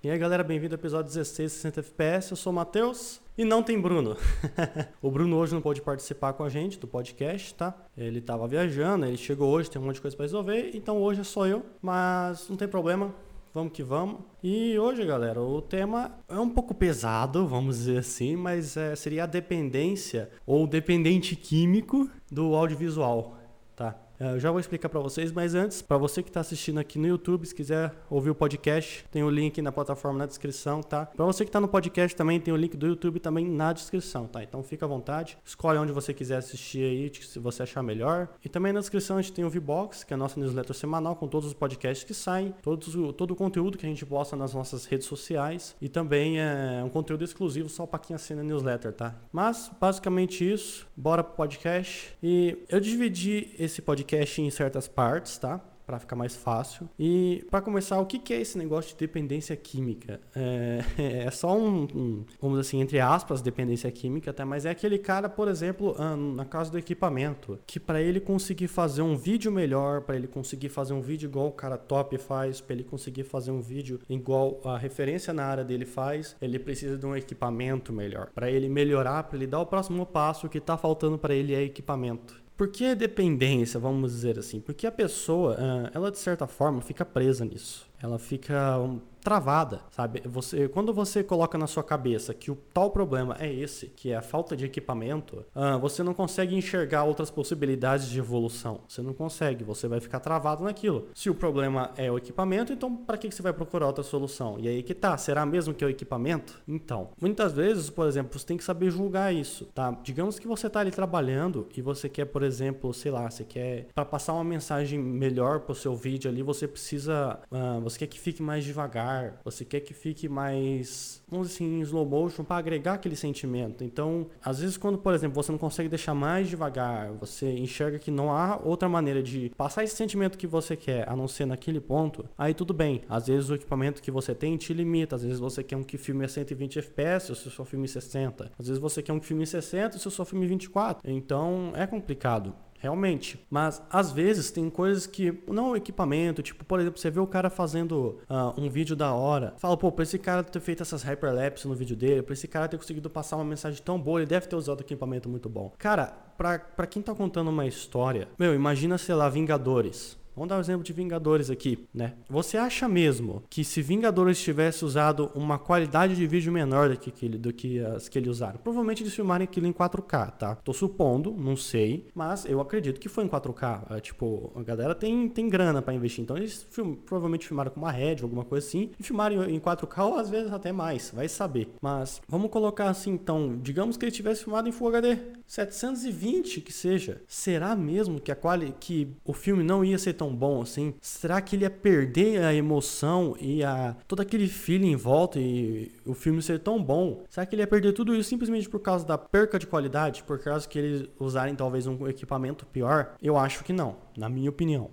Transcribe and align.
E 0.00 0.08
aí 0.08 0.16
galera, 0.16 0.44
bem-vindo 0.44 0.76
ao 0.76 0.78
episódio 0.78 1.06
16 1.08 1.50
60 1.50 1.80
FPS, 1.80 2.30
eu 2.30 2.36
sou 2.36 2.52
o 2.52 2.54
Matheus 2.54 3.20
e 3.36 3.44
não 3.44 3.64
tem 3.64 3.80
Bruno. 3.80 4.16
o 5.02 5.10
Bruno 5.10 5.36
hoje 5.36 5.52
não 5.52 5.60
pôde 5.60 5.82
participar 5.82 6.34
com 6.34 6.44
a 6.44 6.48
gente 6.48 6.78
do 6.78 6.86
podcast, 6.86 7.52
tá? 7.52 7.74
Ele 7.96 8.20
tava 8.20 8.46
viajando, 8.46 9.06
ele 9.06 9.16
chegou 9.16 9.50
hoje, 9.50 9.68
tem 9.68 9.82
um 9.82 9.86
monte 9.86 9.96
de 9.96 10.02
coisa 10.02 10.16
para 10.16 10.24
resolver, 10.24 10.70
então 10.72 11.02
hoje 11.02 11.22
é 11.22 11.24
só 11.24 11.48
eu, 11.48 11.66
mas 11.82 12.48
não 12.48 12.56
tem 12.56 12.68
problema, 12.68 13.12
vamos 13.52 13.72
que 13.72 13.82
vamos. 13.82 14.20
E 14.40 14.78
hoje, 14.78 15.04
galera, 15.04 15.42
o 15.42 15.60
tema 15.60 16.16
é 16.28 16.38
um 16.38 16.48
pouco 16.48 16.72
pesado, 16.72 17.44
vamos 17.48 17.78
dizer 17.78 17.98
assim, 17.98 18.36
mas 18.36 18.76
é, 18.76 18.94
seria 18.94 19.24
a 19.24 19.26
dependência 19.26 20.30
ou 20.46 20.64
dependente 20.64 21.34
químico 21.34 22.08
do 22.30 22.54
audiovisual, 22.54 23.36
tá? 23.74 23.96
É, 24.20 24.32
eu 24.32 24.40
já 24.40 24.50
vou 24.50 24.58
explicar 24.58 24.88
para 24.88 24.98
vocês, 24.98 25.30
mas 25.30 25.54
antes, 25.54 25.80
para 25.80 25.96
você 25.96 26.22
que 26.22 26.28
está 26.28 26.40
assistindo 26.40 26.80
aqui 26.80 26.98
no 26.98 27.06
YouTube, 27.06 27.46
se 27.46 27.54
quiser 27.54 27.94
ouvir 28.10 28.30
o 28.30 28.34
podcast, 28.34 29.04
tem 29.12 29.22
o 29.22 29.30
link 29.30 29.62
na 29.62 29.70
plataforma 29.70 30.18
na 30.18 30.26
descrição, 30.26 30.82
tá? 30.82 31.06
Para 31.06 31.24
você 31.24 31.44
que 31.44 31.48
está 31.48 31.60
no 31.60 31.68
podcast 31.68 32.16
também, 32.16 32.40
tem 32.40 32.52
o 32.52 32.56
link 32.56 32.76
do 32.76 32.88
YouTube 32.88 33.20
também 33.20 33.48
na 33.48 33.72
descrição, 33.72 34.26
tá? 34.26 34.42
Então 34.42 34.60
fica 34.62 34.86
à 34.86 34.88
vontade, 34.88 35.38
escolhe 35.44 35.78
onde 35.78 35.92
você 35.92 36.12
quiser 36.12 36.38
assistir 36.38 36.82
aí, 36.82 37.12
se 37.14 37.38
você 37.38 37.62
achar 37.62 37.80
melhor. 37.80 38.28
E 38.44 38.48
também 38.48 38.72
na 38.72 38.80
descrição 38.80 39.18
a 39.18 39.22
gente 39.22 39.34
tem 39.34 39.44
o 39.44 39.50
VBox, 39.50 40.02
que 40.02 40.12
é 40.12 40.16
a 40.16 40.18
nossa 40.18 40.40
newsletter 40.40 40.74
semanal 40.74 41.14
com 41.14 41.28
todos 41.28 41.46
os 41.46 41.54
podcasts 41.54 42.04
que 42.04 42.14
saem, 42.14 42.52
todos, 42.60 42.92
todo 43.16 43.30
o 43.30 43.36
conteúdo 43.36 43.78
que 43.78 43.86
a 43.86 43.88
gente 43.88 44.04
posta 44.04 44.34
nas 44.34 44.52
nossas 44.52 44.84
redes 44.84 45.06
sociais 45.06 45.76
e 45.80 45.88
também 45.88 46.40
é 46.40 46.82
um 46.84 46.88
conteúdo 46.88 47.22
exclusivo 47.22 47.68
só 47.68 47.86
para 47.86 48.00
quem 48.00 48.16
assina 48.16 48.40
a 48.40 48.44
newsletter, 48.44 48.92
tá? 48.92 49.14
Mas 49.32 49.70
basicamente 49.80 50.50
isso, 50.50 50.88
bora 50.96 51.22
pro 51.22 51.36
podcast. 51.36 52.16
E 52.20 52.64
eu 52.68 52.80
dividi 52.80 53.54
esse 53.58 53.80
podcast 53.80 54.07
podcast 54.08 54.40
em 54.40 54.50
certas 54.50 54.88
partes, 54.88 55.36
tá? 55.36 55.60
para 55.88 55.98
ficar 55.98 56.16
mais 56.16 56.36
fácil. 56.36 56.86
E 56.98 57.46
para 57.50 57.62
começar, 57.62 57.98
o 57.98 58.04
que, 58.04 58.34
é 58.34 58.38
esse 58.38 58.58
negócio 58.58 58.90
de 58.90 58.98
dependência 58.98 59.56
química? 59.56 60.20
É, 60.36 61.24
é 61.26 61.30
só 61.30 61.56
um, 61.56 61.84
um, 61.84 62.24
vamos 62.38 62.58
assim, 62.58 62.82
entre 62.82 63.00
aspas, 63.00 63.40
dependência 63.40 63.90
química, 63.90 64.30
tá? 64.34 64.44
mas 64.44 64.66
é 64.66 64.70
aquele 64.70 64.98
cara, 64.98 65.30
por 65.30 65.48
exemplo, 65.48 65.96
ah, 65.98 66.14
na 66.14 66.44
casa 66.44 66.70
do 66.70 66.76
equipamento, 66.76 67.58
que 67.66 67.80
para 67.80 68.02
ele 68.02 68.20
conseguir 68.20 68.68
fazer 68.68 69.00
um 69.00 69.16
vídeo 69.16 69.50
melhor, 69.50 70.02
para 70.02 70.14
ele 70.16 70.26
conseguir 70.26 70.68
fazer 70.68 70.92
um 70.92 71.00
vídeo 71.00 71.26
igual 71.26 71.46
o 71.46 71.52
cara 71.52 71.78
top 71.78 72.18
faz, 72.18 72.60
para 72.60 72.74
ele 72.74 72.84
conseguir 72.84 73.24
fazer 73.24 73.50
um 73.50 73.62
vídeo 73.62 73.98
igual 74.10 74.60
a 74.66 74.76
referência 74.76 75.32
na 75.32 75.46
área 75.46 75.64
dele 75.64 75.86
faz, 75.86 76.36
ele 76.42 76.58
precisa 76.58 76.98
de 76.98 77.06
um 77.06 77.16
equipamento 77.16 77.94
melhor. 77.94 78.28
Para 78.34 78.50
ele 78.50 78.68
melhorar, 78.68 79.22
para 79.22 79.38
ele 79.38 79.46
dar 79.46 79.60
o 79.60 79.64
próximo 79.64 80.04
passo, 80.04 80.48
o 80.48 80.50
que 80.50 80.58
está 80.58 80.76
faltando 80.76 81.16
para 81.16 81.34
ele 81.34 81.54
é 81.54 81.62
equipamento. 81.62 82.46
Por 82.58 82.66
que 82.66 82.92
dependência, 82.96 83.78
vamos 83.78 84.10
dizer 84.10 84.36
assim? 84.36 84.60
Porque 84.60 84.84
a 84.84 84.90
pessoa, 84.90 85.56
ah, 85.60 85.90
ela 85.94 86.10
de 86.10 86.18
certa 86.18 86.44
forma 86.48 86.82
fica 86.82 87.04
presa 87.04 87.44
nisso. 87.44 87.88
Ela 88.02 88.18
fica 88.18 88.76
travada, 89.22 89.80
sabe? 89.90 90.22
Você, 90.24 90.68
quando 90.68 90.92
você 90.92 91.22
coloca 91.22 91.58
na 91.58 91.66
sua 91.66 91.82
cabeça 91.82 92.32
que 92.34 92.50
o 92.50 92.56
tal 92.72 92.90
problema 92.90 93.36
é 93.38 93.52
esse, 93.52 93.86
que 93.88 94.10
é 94.10 94.16
a 94.16 94.22
falta 94.22 94.56
de 94.56 94.64
equipamento, 94.64 95.44
uh, 95.54 95.78
você 95.78 96.02
não 96.02 96.14
consegue 96.14 96.54
enxergar 96.54 97.04
outras 97.04 97.30
possibilidades 97.30 98.08
de 98.08 98.18
evolução. 98.18 98.80
Você 98.88 99.02
não 99.02 99.12
consegue, 99.12 99.64
você 99.64 99.88
vai 99.88 100.00
ficar 100.00 100.20
travado 100.20 100.64
naquilo. 100.64 101.08
Se 101.14 101.28
o 101.28 101.34
problema 101.34 101.90
é 101.96 102.10
o 102.10 102.18
equipamento, 102.18 102.72
então 102.72 102.94
para 102.94 103.16
que, 103.16 103.30
você 103.30 103.42
vai 103.42 103.52
procurar 103.52 103.86
outra 103.86 104.04
solução? 104.04 104.58
E 104.58 104.68
aí 104.68 104.82
que 104.82 104.94
tá, 104.94 105.16
será 105.16 105.44
mesmo 105.44 105.74
que 105.74 105.84
é 105.84 105.86
o 105.86 105.90
equipamento? 105.90 106.60
Então, 106.66 107.10
muitas 107.20 107.52
vezes, 107.52 107.90
por 107.90 108.06
exemplo, 108.06 108.38
você 108.38 108.46
tem 108.46 108.56
que 108.56 108.64
saber 108.64 108.90
julgar 108.90 109.34
isso, 109.34 109.66
tá? 109.74 109.96
Digamos 110.02 110.38
que 110.38 110.46
você 110.46 110.68
tá 110.70 110.80
ali 110.80 110.90
trabalhando 110.90 111.68
e 111.76 111.82
você 111.82 112.08
quer, 112.08 112.24
por 112.26 112.42
exemplo, 112.42 112.92
sei 112.94 113.10
lá, 113.10 113.30
você 113.30 113.44
quer 113.44 113.88
para 113.94 114.04
passar 114.04 114.32
uma 114.32 114.44
mensagem 114.44 114.98
melhor 114.98 115.60
pro 115.60 115.74
seu 115.74 115.94
vídeo 115.94 116.30
ali, 116.30 116.42
você 116.42 116.66
precisa, 116.66 117.38
uh, 117.50 117.80
você 117.80 117.98
quer 117.98 118.06
que 118.06 118.18
fique 118.18 118.42
mais 118.42 118.64
devagar 118.64 119.17
você 119.44 119.64
quer 119.64 119.80
que 119.80 119.94
fique 119.94 120.28
mais, 120.28 121.22
vamos 121.28 121.48
dizer 121.48 121.64
assim, 121.64 121.78
em 121.78 121.80
slow 121.82 122.06
motion 122.06 122.44
para 122.44 122.56
agregar 122.56 122.94
aquele 122.94 123.16
sentimento. 123.16 123.84
Então, 123.84 124.26
às 124.42 124.60
vezes 124.60 124.76
quando, 124.76 124.98
por 124.98 125.14
exemplo, 125.14 125.42
você 125.42 125.52
não 125.52 125.58
consegue 125.58 125.88
deixar 125.88 126.14
mais 126.14 126.48
devagar, 126.48 127.12
você 127.12 127.50
enxerga 127.50 127.98
que 127.98 128.10
não 128.10 128.32
há 128.32 128.60
outra 128.62 128.88
maneira 128.88 129.22
de 129.22 129.50
passar 129.56 129.84
esse 129.84 129.96
sentimento 129.96 130.38
que 130.38 130.46
você 130.46 130.76
quer, 130.76 131.08
a 131.08 131.16
não 131.16 131.28
ser 131.28 131.46
naquele 131.46 131.80
ponto, 131.80 132.24
aí 132.36 132.54
tudo 132.54 132.74
bem. 132.74 133.02
Às 133.08 133.26
vezes 133.26 133.48
o 133.50 133.54
equipamento 133.54 134.02
que 134.02 134.10
você 134.10 134.34
tem 134.34 134.56
te 134.56 134.72
limita, 134.72 135.16
às 135.16 135.22
vezes 135.22 135.38
você 135.38 135.62
quer 135.62 135.76
um 135.76 135.82
que 135.82 135.98
filme 135.98 136.24
a 136.24 136.28
120 136.28 136.78
FPS, 136.78 137.32
o 137.32 137.34
seu 137.34 137.64
filme 137.64 137.88
60. 137.88 138.52
Às 138.58 138.66
vezes 138.66 138.80
você 138.80 139.02
quer 139.02 139.12
um 139.12 139.20
filme 139.20 139.46
60, 139.46 139.96
o 139.96 140.10
seu 140.10 140.24
filme 140.24 140.46
24. 140.46 141.10
Então, 141.10 141.72
é 141.74 141.86
complicado. 141.86 142.54
Realmente. 142.78 143.44
Mas 143.50 143.82
às 143.90 144.12
vezes 144.12 144.50
tem 144.50 144.70
coisas 144.70 145.06
que 145.06 145.42
não 145.48 145.70
o 145.70 145.76
equipamento, 145.76 146.42
tipo, 146.42 146.64
por 146.64 146.80
exemplo, 146.80 146.98
você 146.98 147.10
vê 147.10 147.20
o 147.20 147.26
cara 147.26 147.50
fazendo 147.50 148.20
uh, 148.28 148.60
um 148.60 148.68
vídeo 148.68 148.94
da 148.94 149.12
hora, 149.12 149.54
fala, 149.58 149.76
pô, 149.76 149.90
pra 149.90 150.04
esse 150.04 150.18
cara 150.18 150.42
ter 150.42 150.60
feito 150.60 150.82
essas 150.82 151.02
hyperlapse 151.02 151.66
no 151.66 151.74
vídeo 151.74 151.96
dele, 151.96 152.22
pra 152.22 152.32
esse 152.32 152.46
cara 152.46 152.68
ter 152.68 152.76
conseguido 152.76 153.10
passar 153.10 153.36
uma 153.36 153.44
mensagem 153.44 153.82
tão 153.82 154.00
boa, 154.00 154.20
ele 154.20 154.26
deve 154.26 154.46
ter 154.46 154.56
usado 154.56 154.80
equipamento 154.80 155.28
muito 155.28 155.48
bom. 155.48 155.72
Cara, 155.78 156.06
pra, 156.36 156.58
pra 156.58 156.86
quem 156.86 157.02
tá 157.02 157.14
contando 157.14 157.48
uma 157.48 157.66
história, 157.66 158.28
meu, 158.38 158.54
imagina, 158.54 158.96
sei 158.96 159.14
lá, 159.14 159.28
Vingadores. 159.28 160.16
Vamos 160.38 160.50
dar 160.50 160.56
um 160.58 160.60
exemplo 160.60 160.84
de 160.84 160.92
Vingadores 160.92 161.50
aqui, 161.50 161.84
né? 161.92 162.12
Você 162.28 162.56
acha 162.56 162.88
mesmo 162.88 163.42
que 163.50 163.64
se 163.64 163.82
Vingadores 163.82 164.40
tivesse 164.40 164.84
usado 164.84 165.32
uma 165.34 165.58
qualidade 165.58 166.14
de 166.14 166.26
vídeo 166.28 166.52
menor 166.52 166.90
do 166.90 166.96
que, 166.96 167.10
aquele, 167.10 167.36
do 167.36 167.52
que 167.52 167.80
as 167.80 168.08
que 168.08 168.16
eles 168.16 168.30
usaram, 168.30 168.60
provavelmente 168.60 169.02
eles 169.02 169.12
filmarem 169.12 169.42
aquilo 169.42 169.66
em 169.66 169.72
4K, 169.72 170.30
tá? 170.30 170.54
Tô 170.54 170.72
supondo, 170.72 171.32
não 171.32 171.56
sei, 171.56 172.06
mas 172.14 172.44
eu 172.44 172.60
acredito 172.60 173.00
que 173.00 173.08
foi 173.08 173.24
em 173.24 173.28
4K. 173.28 173.96
É, 173.96 174.00
tipo, 174.00 174.52
a 174.54 174.62
galera 174.62 174.94
tem, 174.94 175.28
tem 175.28 175.48
grana 175.48 175.82
para 175.82 175.92
investir, 175.92 176.22
então 176.22 176.36
eles 176.36 176.64
film, 176.70 176.94
provavelmente 176.94 177.48
filmaram 177.48 177.72
com 177.72 177.80
uma 177.80 177.90
Red, 177.90 178.18
alguma 178.22 178.44
coisa 178.44 178.64
assim, 178.64 178.92
e 178.96 179.02
filmaram 179.02 179.44
em 179.44 179.58
4K 179.58 180.04
ou 180.04 180.18
às 180.18 180.30
vezes 180.30 180.52
até 180.52 180.70
mais, 180.70 181.10
vai 181.12 181.28
saber. 181.28 181.68
Mas 181.82 182.22
vamos 182.28 182.48
colocar 182.52 182.88
assim, 182.88 183.10
então, 183.10 183.58
digamos 183.60 183.96
que 183.96 184.04
ele 184.04 184.12
tivesse 184.12 184.44
filmado 184.44 184.68
em 184.68 184.72
Full 184.72 184.86
HD, 184.86 185.18
720 185.48 186.60
que 186.60 186.72
seja. 186.72 187.22
Será 187.26 187.74
mesmo 187.74 188.20
que 188.20 188.30
a 188.30 188.36
quali 188.36 188.72
que 188.78 189.08
o 189.24 189.32
filme 189.32 189.64
não 189.64 189.84
ia 189.84 189.98
ser 189.98 190.12
tão 190.12 190.27
tão 190.28 190.36
bom 190.36 190.60
assim? 190.60 190.94
Será 191.00 191.40
que 191.40 191.56
ele 191.56 191.64
ia 191.64 191.70
perder 191.70 192.42
a 192.42 192.54
emoção 192.54 193.34
e 193.40 193.64
a 193.64 193.96
todo 194.06 194.20
aquele 194.20 194.46
feeling 194.46 194.92
em 194.92 194.96
volta 194.96 195.38
e 195.40 195.90
o 196.04 196.14
filme 196.14 196.42
ser 196.42 196.58
tão 196.58 196.82
bom? 196.82 197.24
Será 197.30 197.46
que 197.46 197.54
ele 197.54 197.62
ia 197.62 197.66
perder 197.66 197.92
tudo 197.92 198.14
isso 198.14 198.28
simplesmente 198.28 198.68
por 198.68 198.80
causa 198.80 199.06
da 199.06 199.16
perca 199.16 199.58
de 199.58 199.66
qualidade, 199.66 200.22
por 200.22 200.38
causa 200.38 200.68
que 200.68 200.78
eles 200.78 201.08
usarem 201.18 201.54
talvez 201.54 201.86
um 201.86 202.06
equipamento 202.06 202.66
pior? 202.66 203.14
Eu 203.22 203.36
acho 203.38 203.64
que 203.64 203.72
não, 203.72 203.96
na 204.16 204.28
minha 204.28 204.50
opinião? 204.50 204.90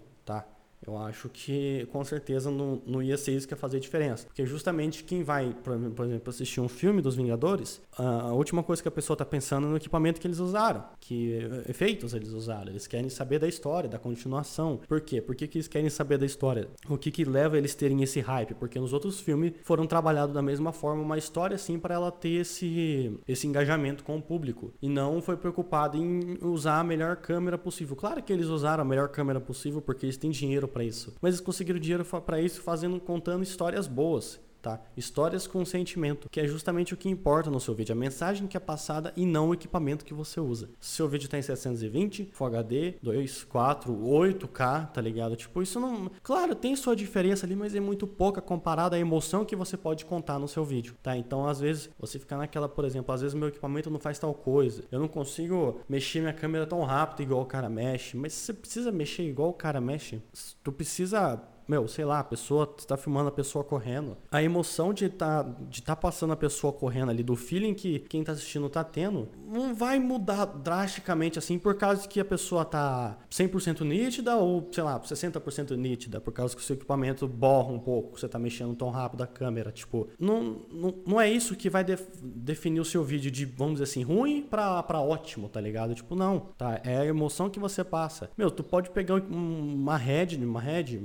Eu 0.88 0.98
acho 0.98 1.30
que 1.30 1.88
com 1.92 2.04
certeza 2.04 2.50
não, 2.52 2.82
não 2.86 3.02
ia 3.02 3.18
ser 3.18 3.32
isso 3.32 3.48
que 3.48 3.54
ia 3.54 3.58
fazer 3.58 3.80
diferença. 3.80 4.26
Porque 4.28 4.46
justamente 4.46 5.04
quem 5.04 5.24
vai, 5.24 5.56
por 5.64 6.06
exemplo, 6.06 6.30
assistir 6.30 6.62
um 6.62 6.68
filme 6.68 7.02
dos 7.02 7.16
Vingadores, 7.16 7.82
a 7.98 8.34
última 8.34 8.62
coisa 8.64 8.82
que 8.82 8.88
a 8.88 8.92
pessoa 8.92 9.16
está 9.16 9.26
pensando 9.26 9.68
é 9.68 9.70
no 9.70 9.78
equipamento 9.78 10.20
que 10.20 10.28
eles 10.28 10.40
usaram, 10.40 10.84
que 11.00 11.40
efeitos 11.68 12.14
eles 12.14 12.30
usaram. 12.30 12.70
Eles 12.72 12.88
querem 12.88 13.10
saber 13.10 13.40
da 13.40 13.48
história, 13.48 13.90
da 13.90 13.98
continuação. 13.98 14.80
Por 14.88 15.02
quê? 15.02 15.22
Por 15.22 15.36
que, 15.36 15.48
que 15.48 15.58
eles 15.58 15.68
querem 15.68 15.90
saber 15.90 16.18
da 16.18 16.26
história? 16.26 16.68
O 16.90 16.98
que, 16.98 17.12
que 17.12 17.24
leva 17.24 17.58
eles 17.58 17.74
terem 17.76 18.02
esse 18.04 18.20
hype? 18.20 18.54
Porque 18.54 18.80
nos 18.80 18.94
outros 18.94 19.20
filmes 19.20 19.54
foram 19.64 19.88
trabalhados 19.88 20.34
da 20.34 20.42
mesma 20.42 20.72
forma, 20.72 21.02
uma 21.02 21.18
história 21.18 21.56
assim 21.56 21.80
para 21.80 21.96
ela 21.96 22.12
ter 22.12 22.42
esse, 22.42 23.18
esse 23.28 23.48
engajamento 23.48 24.04
com 24.04 24.18
o 24.18 24.22
público. 24.22 24.74
E 24.82 24.90
não 24.90 25.22
foi 25.22 25.38
preocupado 25.38 25.98
em 25.98 26.38
usar 26.42 26.80
a 26.80 26.84
melhor 26.84 27.16
câmera 27.18 27.58
possível. 27.58 27.96
Claro 27.96 28.22
que 28.22 28.32
eles 28.32 28.48
usaram 28.48 28.82
a 28.82 28.86
melhor 28.86 29.10
câmera 29.10 29.40
possível 29.40 29.82
porque 29.82 30.06
eles 30.06 30.18
têm 30.18 30.32
dinheiro 30.32 30.68
para 30.76 30.84
isso. 30.84 31.16
Mas 31.22 31.36
eles 31.36 31.40
conseguiram 31.40 31.80
dinheiro 31.80 32.04
para 32.04 32.42
isso 32.42 32.62
fazendo 32.62 33.00
contando 33.00 33.44
histórias 33.44 33.88
boas. 33.88 34.42
Tá? 34.66 34.82
Histórias 34.98 35.46
com 35.46 35.64
sentimento, 35.64 36.28
que 36.28 36.40
é 36.40 36.48
justamente 36.48 36.92
o 36.92 36.98
que 36.98 37.08
importa 37.08 37.52
no 37.52 37.60
seu 37.60 37.76
vídeo, 37.76 37.94
a 37.94 37.96
mensagem 37.96 38.48
que 38.48 38.58
é 38.58 38.60
passada 38.60 39.14
e 39.16 39.24
não 39.24 39.50
o 39.50 39.54
equipamento 39.54 40.04
que 40.04 40.12
você 40.12 40.40
usa. 40.40 40.72
Se 40.80 40.96
seu 40.96 41.08
vídeo 41.08 41.30
tem 41.30 41.40
720, 41.40 42.32
Full 42.34 42.48
HD, 42.48 42.96
2, 43.00 43.44
4, 43.44 43.94
8K, 43.96 44.92
tá 44.92 45.00
ligado? 45.00 45.36
Tipo, 45.36 45.62
isso 45.62 45.80
não. 45.80 46.10
Claro, 46.24 46.56
tem 46.56 46.76
sua 46.76 46.96
diferença 46.96 47.46
ali, 47.46 47.56
mas 47.56 47.76
é 47.76 47.80
muito 47.80 48.08
pouca 48.08 48.42
comparada 48.42 48.96
à 48.96 49.00
emoção 49.00 49.46
que 49.46 49.56
você 49.56 49.78
pode 49.78 50.04
contar 50.04 50.40
no 50.40 50.48
seu 50.48 50.66
vídeo, 50.66 50.96
tá? 51.04 51.16
Então, 51.16 51.48
às 51.48 51.60
vezes, 51.60 51.92
você 52.00 52.18
fica 52.18 52.36
naquela, 52.36 52.68
por 52.68 52.86
exemplo, 52.86 53.14
às 53.14 53.22
vezes 53.22 53.36
meu 53.36 53.50
equipamento 53.50 53.92
não 53.92 54.00
faz 54.00 54.18
tal 54.18 54.34
coisa, 54.34 54.84
eu 54.92 55.00
não 55.00 55.08
consigo 55.08 55.80
mexer 55.88 56.22
minha 56.22 56.34
câmera 56.34 56.66
tão 56.66 56.82
rápido 56.82 57.22
igual 57.22 57.44
o 57.44 57.46
cara 57.46 57.70
mexe, 57.70 58.18
mas 58.18 58.34
você 58.34 58.52
precisa 58.52 58.92
mexer 58.92 59.30
igual 59.30 59.50
o 59.50 59.54
cara 59.54 59.80
mexe, 59.80 60.24
tu 60.64 60.72
precisa 60.72 61.40
meu, 61.68 61.88
sei 61.88 62.06
lá, 62.06 62.20
a 62.20 62.24
pessoa 62.24 62.74
está 62.78 62.96
filmando 62.98 63.30
a 63.30 63.32
pessoa 63.32 63.64
correndo. 63.64 64.18
A 64.32 64.42
emoção 64.42 64.94
de 64.94 65.10
tá, 65.10 65.44
de 65.70 65.82
tá 65.82 65.96
passando 65.96 66.34
a 66.34 66.36
pessoa 66.36 66.72
correndo 66.72 67.10
ali, 67.10 67.24
do 67.24 67.36
feeling 67.36 67.74
que 67.74 68.00
quem 68.00 68.24
tá 68.24 68.32
assistindo 68.32 68.70
tá 68.70 68.84
tendo, 68.84 69.28
não 69.48 69.74
vai 69.74 70.00
mudar 70.00 70.46
drasticamente 70.46 71.40
assim 71.40 71.58
por 71.58 71.76
causa 71.76 72.08
que 72.08 72.20
a 72.20 72.26
pessoa 72.26 72.66
tá 72.66 73.18
100% 73.32 73.82
nítida 73.82 74.36
ou, 74.36 74.68
sei 74.72 74.84
lá, 74.84 75.00
60% 75.00 75.76
nítida, 75.76 76.20
por 76.22 76.32
causa 76.32 76.56
que 76.56 76.62
o 76.62 76.66
seu 76.66 76.76
equipamento 76.76 77.28
borra 77.28 77.72
um 77.72 77.80
pouco, 77.80 78.20
você 78.20 78.28
tá 78.28 78.40
mexendo 78.40 78.76
tão 78.76 78.90
rápido 78.90 79.24
a 79.24 79.28
câmera. 79.28 79.72
Tipo, 79.72 80.08
não, 80.20 80.62
não, 80.72 80.94
não 81.06 81.22
é 81.22 81.30
isso 81.30 81.56
que 81.56 81.70
vai 81.70 81.84
def, 81.84 82.06
definir 82.22 82.80
o 82.80 82.86
seu 82.86 83.04
vídeo 83.04 83.32
de, 83.32 83.46
vamos 83.46 83.74
dizer 83.76 83.84
assim, 83.86 84.04
ruim 84.04 84.42
pra, 84.44 84.82
pra 84.84 85.02
ótimo, 85.02 85.50
tá 85.50 85.60
ligado? 85.60 85.94
Tipo, 85.96 86.16
não, 86.16 86.40
tá? 86.58 86.80
É 86.84 86.98
a 86.98 87.06
emoção 87.06 87.50
que 87.50 87.60
você 87.60 87.84
passa. 87.84 88.30
Meu, 88.38 88.52
tu 88.52 88.64
pode 88.64 88.90
pegar 88.90 89.16
uma 89.16 89.98
head, 89.98 90.44
uma 90.44 90.62
head 90.62 91.02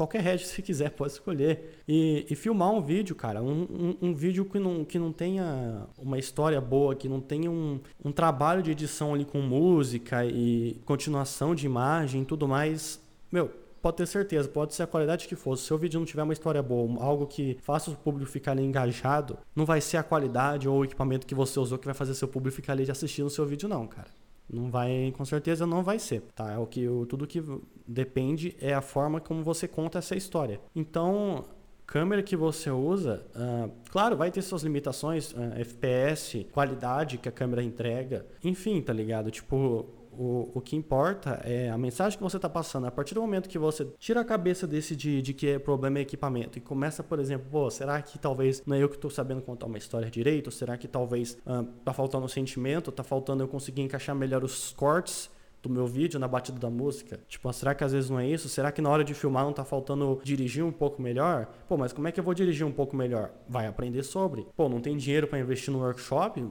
qualquer 0.00 0.22
head 0.22 0.46
você 0.46 0.62
quiser, 0.62 0.90
pode 0.90 1.12
escolher. 1.12 1.82
E, 1.86 2.26
e 2.30 2.34
filmar 2.34 2.70
um 2.70 2.80
vídeo, 2.80 3.14
cara, 3.14 3.42
um, 3.42 3.62
um, 3.62 3.96
um, 4.08 4.14
vídeo 4.14 4.46
que 4.46 4.58
não, 4.58 4.82
que 4.82 4.98
não 4.98 5.12
tenha 5.12 5.86
uma 5.98 6.18
história 6.18 6.58
boa, 6.58 6.94
que 6.94 7.06
não 7.06 7.20
tenha 7.20 7.50
um, 7.50 7.78
um 8.02 8.10
trabalho 8.10 8.62
de 8.62 8.70
edição 8.70 9.12
ali 9.12 9.26
com 9.26 9.42
música 9.42 10.24
e 10.24 10.80
continuação 10.86 11.54
de 11.54 11.66
imagem 11.66 12.22
e 12.22 12.24
tudo 12.24 12.48
mais. 12.48 12.98
Meu, 13.30 13.50
pode 13.82 13.98
ter 13.98 14.06
certeza, 14.06 14.48
pode 14.48 14.74
ser 14.74 14.84
a 14.84 14.86
qualidade 14.86 15.28
que 15.28 15.36
for. 15.36 15.54
Se 15.56 15.64
o 15.64 15.66
seu 15.66 15.76
vídeo 15.76 16.00
não 16.00 16.06
tiver 16.06 16.22
uma 16.22 16.32
história 16.32 16.62
boa, 16.62 17.02
algo 17.02 17.26
que 17.26 17.58
faça 17.60 17.90
o 17.90 17.96
público 17.96 18.30
ficar 18.30 18.52
ali 18.52 18.64
engajado, 18.64 19.36
não 19.54 19.66
vai 19.66 19.82
ser 19.82 19.98
a 19.98 20.02
qualidade 20.02 20.66
ou 20.66 20.78
o 20.78 20.84
equipamento 20.84 21.26
que 21.26 21.34
você 21.34 21.60
usou 21.60 21.76
que 21.76 21.84
vai 21.84 21.94
fazer 21.94 22.14
seu 22.14 22.26
público 22.26 22.56
ficar 22.56 22.72
ali 22.72 22.90
assistindo 22.90 23.26
o 23.26 23.30
seu 23.30 23.44
vídeo, 23.44 23.68
não, 23.68 23.86
cara. 23.86 24.08
Não 24.52 24.70
vai, 24.70 25.12
com 25.16 25.24
certeza 25.24 25.66
não 25.66 25.82
vai 25.82 25.98
ser, 25.98 26.22
tá? 26.34 26.52
É 26.52 26.58
o 26.58 26.66
que 26.66 26.86
tudo 27.08 27.26
que 27.26 27.42
depende 27.86 28.56
é 28.60 28.74
a 28.74 28.80
forma 28.80 29.20
como 29.20 29.42
você 29.42 29.68
conta 29.68 29.98
essa 29.98 30.16
história. 30.16 30.60
Então, 30.74 31.44
câmera 31.86 32.22
que 32.22 32.36
você 32.36 32.70
usa, 32.70 33.26
uh, 33.34 33.70
claro, 33.90 34.16
vai 34.16 34.30
ter 34.30 34.42
suas 34.42 34.62
limitações, 34.62 35.32
uh, 35.32 35.36
ah, 35.38 35.60
FPS, 35.60 36.46
qualidade 36.52 37.18
que 37.18 37.28
a 37.28 37.32
câmera 37.32 37.62
entrega, 37.62 38.26
enfim, 38.44 38.80
tá 38.80 38.92
ligado? 38.92 39.30
Tipo, 39.30 39.86
o, 40.12 40.50
o 40.54 40.60
que 40.60 40.76
importa 40.76 41.40
é 41.44 41.70
a 41.70 41.78
mensagem 41.78 42.18
que 42.18 42.22
você 42.22 42.36
está 42.36 42.48
passando. 42.48 42.86
A 42.86 42.90
partir 42.90 43.14
do 43.14 43.20
momento 43.20 43.48
que 43.48 43.58
você 43.58 43.86
tira 43.98 44.20
a 44.20 44.24
cabeça 44.24 44.66
desse 44.66 44.96
de, 44.96 45.22
de 45.22 45.32
que 45.32 45.48
é 45.48 45.58
problema 45.58 45.98
é 45.98 46.02
equipamento 46.02 46.58
e 46.58 46.60
começa, 46.60 47.02
por 47.02 47.18
exemplo, 47.18 47.46
pô, 47.50 47.70
será 47.70 48.00
que 48.02 48.18
talvez 48.18 48.62
não 48.66 48.76
é 48.76 48.82
eu 48.82 48.88
que 48.88 48.96
estou 48.96 49.10
sabendo 49.10 49.42
contar 49.42 49.66
uma 49.66 49.78
história 49.78 50.10
direito? 50.10 50.48
Ou 50.48 50.52
será 50.52 50.76
que 50.76 50.88
talvez 50.88 51.38
uh, 51.46 51.64
tá 51.84 51.92
faltando 51.92 52.24
um 52.24 52.28
sentimento? 52.28 52.90
Tá 52.90 53.02
faltando 53.02 53.42
eu 53.42 53.48
conseguir 53.48 53.82
encaixar 53.82 54.14
melhor 54.14 54.44
os 54.44 54.72
cortes? 54.72 55.30
Do 55.62 55.68
meu 55.68 55.86
vídeo 55.86 56.18
na 56.18 56.26
batida 56.26 56.58
da 56.58 56.70
música? 56.70 57.20
Tipo, 57.28 57.52
será 57.52 57.74
que 57.74 57.84
às 57.84 57.92
vezes 57.92 58.10
não 58.10 58.18
é 58.18 58.26
isso? 58.26 58.48
Será 58.48 58.72
que 58.72 58.80
na 58.80 58.88
hora 58.88 59.04
de 59.04 59.14
filmar 59.14 59.44
não 59.44 59.52
tá 59.52 59.64
faltando 59.64 60.20
dirigir 60.24 60.64
um 60.64 60.72
pouco 60.72 61.00
melhor? 61.00 61.46
Pô, 61.68 61.76
mas 61.76 61.92
como 61.92 62.08
é 62.08 62.12
que 62.12 62.18
eu 62.18 62.24
vou 62.24 62.34
dirigir 62.34 62.66
um 62.66 62.72
pouco 62.72 62.96
melhor? 62.96 63.30
Vai 63.48 63.66
aprender 63.66 64.02
sobre. 64.02 64.46
Pô, 64.56 64.68
não 64.68 64.80
tem 64.80 64.96
dinheiro 64.96 65.26
para 65.26 65.38
investir 65.38 65.72
no 65.72 65.80
workshop? 65.80 66.42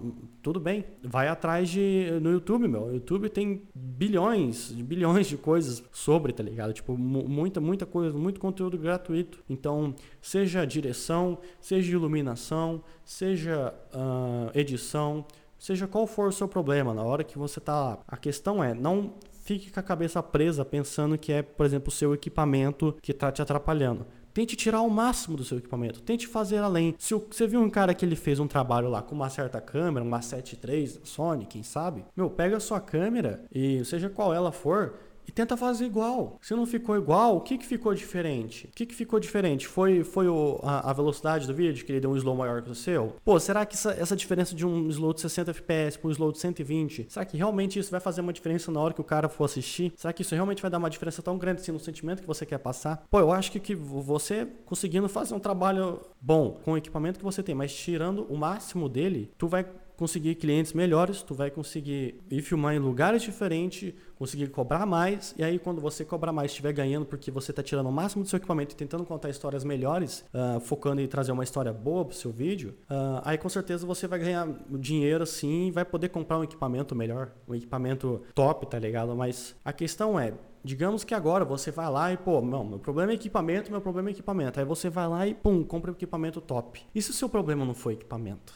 Tudo 0.42 0.60
bem. 0.60 0.86
Vai 1.04 1.28
atrás 1.28 1.70
de 1.70 2.20
no 2.22 2.32
YouTube, 2.32 2.68
meu. 2.68 2.84
O 2.84 2.94
YouTube 2.94 3.30
tem 3.30 3.64
bilhões, 3.74 4.72
bilhões 4.72 5.28
de 5.28 5.38
coisas 5.38 5.84
sobre, 5.92 6.34
tá 6.34 6.44
ligado? 6.44 6.74
Tipo, 6.74 6.98
muita, 6.98 7.60
muita 7.60 7.86
coisa, 7.86 8.18
muito 8.18 8.40
conteúdo 8.40 8.78
gratuito. 8.78 9.40
Então, 9.50 9.94
seja 10.22 10.66
direção, 10.66 11.38
seja 11.60 11.92
iluminação, 11.92 12.84
seja 13.04 13.74
uh, 13.94 14.58
edição, 14.58 15.26
seja 15.60 15.86
qual 15.86 16.08
for 16.08 16.30
o 16.30 16.32
seu 16.32 16.48
problema, 16.48 16.94
na 16.94 17.04
hora 17.04 17.24
que 17.24 17.38
você 17.38 17.60
está 17.60 17.80
lá. 17.80 18.00
A 18.08 18.18
questão 18.18 18.64
é, 18.64 18.74
não 18.74 19.14
fique 19.44 19.72
com 19.72 19.80
a 19.80 19.84
cabeça 19.84 20.24
presa 20.24 20.64
pensando 20.64 21.18
que 21.18 21.32
é, 21.32 21.42
por 21.42 21.66
exemplo, 21.66 21.90
o 21.90 21.92
seu 21.92 22.14
equipamento 22.14 22.96
que 23.02 23.12
está 23.12 23.32
te 23.32 23.42
atrapalhando. 23.42 24.06
Tente 24.34 24.56
tirar 24.56 24.82
o 24.82 24.90
máximo 24.90 25.36
do 25.36 25.44
seu 25.44 25.58
equipamento. 25.58 26.02
Tente 26.02 26.28
fazer 26.28 26.60
além. 26.60 26.96
Se 26.98 27.14
você 27.14 27.48
viu 27.48 27.60
um 27.60 27.70
cara 27.70 27.94
que 27.94 28.06
ele 28.06 28.16
fez 28.16 28.40
um 28.40 28.48
trabalho 28.48 28.88
lá 28.88 29.02
com 29.02 29.16
uma 29.16 29.30
certa 29.30 29.60
câmera, 29.60 30.06
uma 30.06 30.22
7 30.22 30.58
III 30.66 31.00
Sony, 31.04 31.46
quem 31.46 31.64
sabe? 31.64 32.06
Meu, 32.16 32.30
pega 32.30 32.58
a 32.58 32.60
sua 32.60 32.80
câmera 32.80 33.44
e 33.52 33.84
seja 33.84 34.10
qual 34.10 34.34
ela 34.34 34.52
for, 34.52 34.94
e 35.30 35.31
tenta 35.31 35.56
fazer 35.56 35.86
igual. 35.86 36.40
Se 36.42 36.56
não 36.56 36.66
ficou 36.66 36.98
igual, 36.98 37.38
o 37.38 37.42
que, 37.42 37.56
que 37.60 37.66
ficou 37.66 37.94
diferente? 37.94 38.66
O 38.66 38.76
que, 38.76 38.84
que 38.88 38.96
ficou 38.96 39.20
diferente? 39.20 39.68
Foi, 39.68 40.04
foi 40.04 40.28
o, 40.28 40.60
a, 40.64 40.90
a, 40.90 40.94
velocidade 40.94 41.46
do 41.46 41.54
vídeo, 41.54 41.86
que 41.86 41.92
ele 41.92 42.00
deu 42.00 42.10
um 42.10 42.18
slow 42.18 42.36
maior 42.36 42.64
que 42.64 42.72
o 42.72 42.74
seu? 42.74 43.16
Pô, 43.24 43.40
será 43.40 43.64
que 43.64 43.76
essa, 43.76 43.92
essa 43.92 44.16
diferença 44.16 44.56
de 44.56 44.66
um 44.66 44.90
slow 44.90 45.14
de 45.14 45.22
60 45.22 45.52
FPS 45.52 46.00
para 46.00 46.08
um 46.08 46.12
slow 46.12 46.31
de 46.31 46.40
120, 46.40 47.06
será 47.10 47.24
que 47.24 47.38
realmente 47.38 47.78
isso 47.78 47.92
vai 47.92 48.00
fazer 48.00 48.22
uma 48.22 48.34
diferença 48.34 48.72
na 48.72 48.80
hora 48.80 48.92
que 48.92 49.02
o 49.02 49.04
cara 49.04 49.30
for 49.30 49.46
assistir? 49.46 49.94
Será 49.96 50.12
que 50.12 50.24
isso 50.24 50.34
realmente 50.34 50.64
vai 50.64 50.72
dar 50.72 50.80
uma 50.80 50.90
diferença 50.90 51.22
tão 51.22 51.38
grande 51.38 51.62
assim 51.62 51.72
no 51.72 51.80
sentimento 51.80 52.22
que 52.22 52.28
você 52.28 52.44
quer 52.44 52.58
passar? 52.58 53.06
Pô, 53.08 53.20
eu 53.20 53.32
acho 53.32 53.52
que, 53.52 53.60
que 53.60 53.75
você 53.75 54.48
conseguindo 54.66 55.08
fazer 55.08 55.36
um 55.36 55.40
trabalho 55.40 56.02
bom 56.20 56.60
com 56.66 56.72
o 56.72 56.78
equipamento 56.78 57.20
que 57.20 57.25
você 57.25 57.44
tem, 57.44 57.54
mas 57.54 57.72
tirando 57.72 58.24
o 58.24 58.36
máximo 58.36 58.90
dele, 58.90 59.32
tu 59.38 59.48
vai 59.48 59.64
conseguir 60.00 60.36
clientes 60.36 60.72
melhores, 60.72 61.22
tu 61.22 61.36
vai 61.36 61.51
conseguir 61.51 62.22
ir 62.31 62.42
filmar 62.42 62.74
em 62.74 62.80
lugares 62.80 63.22
diferentes, 63.22 63.94
conseguir 64.18 64.48
cobrar 64.48 64.86
mais, 64.86 65.36
e 65.38 65.44
aí 65.44 65.60
quando 65.60 65.81
você 65.81 66.06
cobrar 66.06 66.31
mais, 66.31 66.51
estiver 66.51 66.72
ganhando 66.72 67.06
porque 67.06 67.30
você 67.30 67.51
está 67.51 67.62
tirando 67.62 67.88
o 67.88 67.92
máximo 67.92 68.24
do 68.24 68.30
seu 68.30 68.38
equipamento 68.38 68.74
e 68.74 68.78
tentando 68.78 69.04
contar 69.04 69.30
histórias 69.30 69.66
melhores, 69.66 70.24
uh, 70.34 70.62
focando 70.62 71.01
em 71.01 71.07
trazer 71.07 71.34
uma 71.34 71.44
história 71.44 71.74
boa 71.74 72.06
para 72.06 72.13
o 72.13 72.16
seu 72.16 72.31
vídeo, 72.31 72.75
uh, 72.90 73.19
aí 73.25 73.38
com 73.38 73.50
certeza 73.50 73.86
você 73.86 74.07
vai 74.07 74.19
ganhar 74.19 74.48
dinheiro 74.69 75.24
assim 75.24 75.68
e 75.68 75.72
vai 75.72 75.84
poder 75.84 76.07
comprar 76.07 76.40
um 76.40 76.46
equipamento 76.46 76.96
melhor, 76.96 77.31
um 77.46 77.54
equipamento 77.54 78.22
top, 78.34 78.68
tá 78.68 78.80
ligado? 78.80 79.13
Mas 79.13 79.54
a 79.66 79.74
questão 79.74 80.18
é, 80.18 80.34
Digamos 80.62 81.06
que 81.06 81.13
agora 81.13 81.46
você 81.46 81.72
vai 81.72 81.90
lá 81.90 82.12
e, 82.12 82.18
pô, 82.18 82.42
não, 82.42 82.66
meu 82.66 82.80
problema 82.80 83.13
é 83.13 83.16
equipamento, 83.16 83.72
meu 83.72 83.80
problema 83.80 84.10
é 84.10 84.12
equipamento. 84.12 84.60
Aí 84.60 84.66
você 84.66 84.90
vai 84.90 85.07
lá 85.07 85.25
e, 85.25 85.34
pum, 85.34 85.63
compra 85.63 85.90
um 85.90 85.94
equipamento 85.94 86.42
top. 86.42 86.81
E 86.94 87.01
se 87.01 87.12
o 87.12 87.13
seu 87.13 87.30
problema 87.30 87.63
não 87.63 87.74
foi 87.74 87.94
equipamento? 87.94 88.54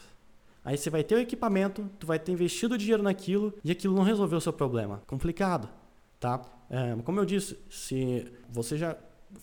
Aí 0.63 0.77
você 0.77 0.89
vai 0.89 1.04
ter 1.04 1.15
o 1.15 1.19
equipamento, 1.19 1.89
tu 2.00 2.07
vai 2.07 2.18
ter 2.18 2.31
investido 2.31 2.77
dinheiro 2.77 3.04
naquilo 3.04 3.54
e 3.63 3.71
aquilo 3.71 3.95
não 3.95 4.04
resolveu 4.04 4.38
o 4.38 4.42
seu 4.42 4.54
problema. 4.54 5.01
Complicado, 5.06 5.69
tá? 6.19 6.42
É, 6.69 6.95
como 7.04 7.19
eu 7.19 7.25
disse, 7.25 7.57
se 7.69 8.31
você 8.50 8.77
já 8.77 8.95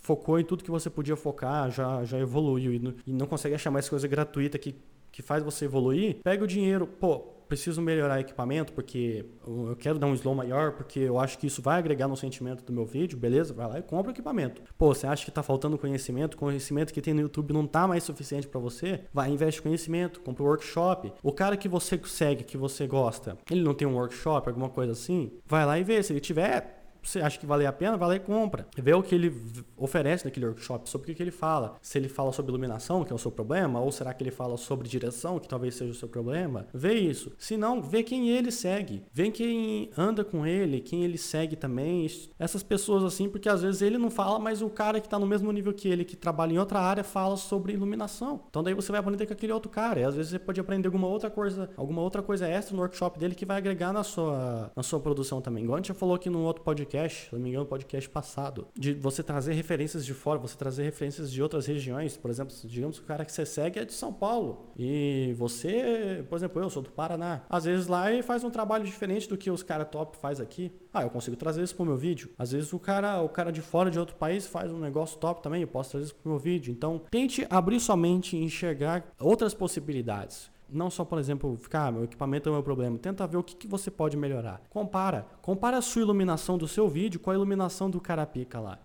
focou 0.02 0.38
em 0.38 0.44
tudo 0.44 0.64
que 0.64 0.70
você 0.70 0.88
podia 0.88 1.16
focar, 1.16 1.70
já, 1.70 2.04
já 2.04 2.18
evoluiu 2.18 2.72
e 2.72 2.78
não, 2.78 2.94
e 3.06 3.12
não 3.12 3.26
consegue 3.26 3.54
achar 3.54 3.70
mais 3.70 3.88
coisa 3.88 4.08
gratuita 4.08 4.58
que, 4.58 4.74
que 5.12 5.22
faz 5.22 5.42
você 5.42 5.64
evoluir, 5.66 6.16
pega 6.22 6.44
o 6.44 6.46
dinheiro, 6.46 6.86
pô, 6.86 7.39
preciso 7.50 7.82
melhorar 7.82 8.20
equipamento 8.20 8.72
porque 8.72 9.26
eu 9.44 9.76
quero 9.76 9.98
dar 9.98 10.06
um 10.06 10.14
slow 10.14 10.34
maior, 10.34 10.72
porque 10.72 11.00
eu 11.00 11.18
acho 11.18 11.36
que 11.36 11.48
isso 11.48 11.60
vai 11.60 11.78
agregar 11.78 12.06
no 12.06 12.16
sentimento 12.16 12.64
do 12.64 12.72
meu 12.72 12.86
vídeo, 12.86 13.18
beleza? 13.18 13.52
Vai 13.52 13.68
lá 13.68 13.78
e 13.80 13.82
compra 13.82 14.12
o 14.12 14.14
equipamento. 14.14 14.62
Pô, 14.78 14.94
você 14.94 15.06
acha 15.06 15.24
que 15.24 15.30
está 15.30 15.42
faltando 15.42 15.76
conhecimento? 15.76 16.36
Conhecimento 16.36 16.94
que 16.94 17.02
tem 17.02 17.12
no 17.12 17.20
YouTube 17.20 17.52
não 17.52 17.64
está 17.64 17.88
mais 17.88 18.04
suficiente 18.04 18.46
para 18.46 18.60
você? 18.60 19.00
Vai, 19.12 19.30
investe 19.30 19.60
conhecimento, 19.60 20.20
compra 20.20 20.44
um 20.44 20.46
workshop. 20.46 21.12
O 21.22 21.32
cara 21.32 21.56
que 21.56 21.68
você 21.68 22.00
segue, 22.04 22.44
que 22.44 22.56
você 22.56 22.86
gosta, 22.86 23.36
ele 23.50 23.62
não 23.62 23.74
tem 23.74 23.86
um 23.86 23.96
workshop, 23.96 24.48
alguma 24.48 24.68
coisa 24.70 24.92
assim? 24.92 25.32
Vai 25.44 25.66
lá 25.66 25.78
e 25.78 25.82
vê. 25.82 26.00
Se 26.02 26.12
ele 26.12 26.20
tiver, 26.20 26.79
você 27.02 27.20
acha 27.20 27.38
que 27.38 27.46
vale 27.46 27.66
a 27.66 27.72
pena, 27.72 27.96
vai 27.96 28.08
lá 28.08 28.16
e 28.16 28.20
compra. 28.20 28.66
Vê 28.76 28.92
o 28.94 29.02
que 29.02 29.14
ele 29.14 29.34
oferece 29.76 30.24
naquele 30.24 30.46
workshop, 30.46 30.88
sobre 30.88 31.12
o 31.12 31.14
que 31.14 31.22
ele 31.22 31.30
fala. 31.30 31.76
Se 31.80 31.98
ele 31.98 32.08
fala 32.08 32.32
sobre 32.32 32.50
iluminação, 32.50 33.04
que 33.04 33.12
é 33.12 33.16
o 33.16 33.18
seu 33.18 33.30
problema, 33.30 33.80
ou 33.80 33.90
será 33.90 34.12
que 34.12 34.22
ele 34.22 34.30
fala 34.30 34.56
sobre 34.56 34.88
direção, 34.88 35.38
que 35.38 35.48
talvez 35.48 35.74
seja 35.74 35.92
o 35.92 35.94
seu 35.94 36.08
problema? 36.08 36.66
Vê 36.72 36.94
isso. 36.94 37.32
Se 37.38 37.56
não, 37.56 37.82
vê 37.82 38.02
quem 38.02 38.30
ele 38.30 38.50
segue. 38.50 39.04
Vê 39.12 39.30
quem 39.30 39.90
anda 39.96 40.24
com 40.24 40.46
ele, 40.46 40.80
quem 40.80 41.04
ele 41.04 41.18
segue 41.18 41.56
também. 41.56 42.06
Essas 42.38 42.62
pessoas 42.62 43.02
assim, 43.04 43.28
porque 43.28 43.48
às 43.48 43.62
vezes 43.62 43.82
ele 43.82 43.98
não 43.98 44.10
fala, 44.10 44.38
mas 44.38 44.62
o 44.62 44.70
cara 44.70 45.00
que 45.00 45.06
está 45.06 45.18
no 45.18 45.26
mesmo 45.26 45.50
nível 45.52 45.72
que 45.72 45.88
ele, 45.88 46.04
que 46.04 46.16
trabalha 46.16 46.52
em 46.52 46.58
outra 46.58 46.80
área, 46.80 47.04
fala 47.04 47.36
sobre 47.36 47.72
iluminação. 47.72 48.40
Então 48.48 48.62
daí 48.62 48.74
você 48.74 48.90
vai 48.92 49.00
aprender 49.00 49.26
com 49.26 49.32
aquele 49.32 49.52
outro 49.52 49.70
cara. 49.70 50.00
E 50.00 50.04
às 50.04 50.14
vezes 50.14 50.30
você 50.30 50.38
pode 50.38 50.60
aprender 50.60 50.88
alguma 50.88 51.06
outra 51.06 51.30
coisa, 51.30 51.70
alguma 51.76 52.02
outra 52.02 52.22
coisa 52.22 52.46
extra 52.46 52.74
no 52.74 52.82
workshop 52.82 53.18
dele 53.18 53.34
que 53.34 53.46
vai 53.46 53.56
agregar 53.56 53.92
na 53.92 54.02
sua, 54.02 54.70
na 54.74 54.82
sua 54.82 55.00
produção 55.00 55.40
também. 55.40 55.64
Igual 55.64 55.76
a 55.76 55.78
gente 55.78 55.88
já 55.88 55.94
falou 55.94 56.14
aqui 56.14 56.28
no 56.28 56.42
outro 56.42 56.62
podcast 56.62 56.89
podcast, 56.90 57.28
se 57.28 57.32
não 57.32 57.40
me 57.40 57.50
engano, 57.50 57.64
podcast 57.64 58.10
passado, 58.10 58.66
de 58.76 58.92
você 58.92 59.22
trazer 59.22 59.52
referências 59.52 60.04
de 60.04 60.12
fora, 60.12 60.40
você 60.40 60.56
trazer 60.56 60.82
referências 60.82 61.30
de 61.30 61.40
outras 61.40 61.66
regiões. 61.66 62.16
Por 62.16 62.30
exemplo, 62.30 62.54
digamos 62.64 62.98
que 62.98 63.04
o 63.04 63.06
cara 63.06 63.24
que 63.24 63.32
você 63.32 63.46
segue 63.46 63.78
é 63.78 63.84
de 63.84 63.92
São 63.92 64.12
Paulo 64.12 64.72
e 64.76 65.32
você, 65.38 66.24
por 66.28 66.36
exemplo, 66.36 66.60
eu 66.60 66.68
sou 66.68 66.82
do 66.82 66.90
Paraná. 66.90 67.42
Às 67.48 67.64
vezes 67.64 67.86
lá 67.86 68.12
ele 68.12 68.22
faz 68.22 68.42
um 68.42 68.50
trabalho 68.50 68.84
diferente 68.84 69.28
do 69.28 69.36
que 69.36 69.50
os 69.50 69.62
caras 69.62 69.88
top 69.88 70.16
faz 70.16 70.40
aqui. 70.40 70.72
Ah, 70.92 71.02
eu 71.02 71.10
consigo 71.10 71.36
trazer 71.36 71.62
isso 71.62 71.76
pro 71.76 71.84
meu 71.84 71.96
vídeo. 71.96 72.30
Às 72.36 72.50
vezes 72.50 72.72
o 72.72 72.78
cara, 72.78 73.22
o 73.22 73.28
cara 73.28 73.52
de 73.52 73.60
fora 73.60 73.90
de 73.90 73.98
outro 73.98 74.16
país 74.16 74.46
faz 74.46 74.72
um 74.72 74.80
negócio 74.80 75.18
top 75.18 75.42
também, 75.42 75.62
eu 75.62 75.68
posso 75.68 75.92
trazer 75.92 76.06
isso 76.06 76.14
pro 76.16 76.30
meu 76.30 76.40
vídeo. 76.40 76.72
Então, 76.72 77.00
tente 77.10 77.46
abrir 77.48 77.78
sua 77.78 77.96
mente 77.96 78.36
e 78.36 78.42
enxergar 78.42 79.04
outras 79.20 79.54
possibilidades. 79.54 80.50
Não 80.72 80.90
só, 80.90 81.04
por 81.04 81.18
exemplo, 81.18 81.56
ficar, 81.56 81.86
ah, 81.86 81.92
meu 81.92 82.04
equipamento 82.04 82.48
é 82.48 82.52
o 82.52 82.54
meu 82.54 82.62
problema. 82.62 82.98
Tenta 82.98 83.26
ver 83.26 83.36
o 83.36 83.42
que, 83.42 83.56
que 83.56 83.66
você 83.66 83.90
pode 83.90 84.16
melhorar. 84.16 84.62
Compara. 84.70 85.26
Compara 85.42 85.78
a 85.78 85.82
sua 85.82 86.02
iluminação 86.02 86.56
do 86.56 86.68
seu 86.68 86.88
vídeo 86.88 87.20
com 87.20 87.30
a 87.30 87.34
iluminação 87.34 87.90
do 87.90 88.00
cara 88.00 88.26
pica 88.26 88.60
lá. 88.60 88.78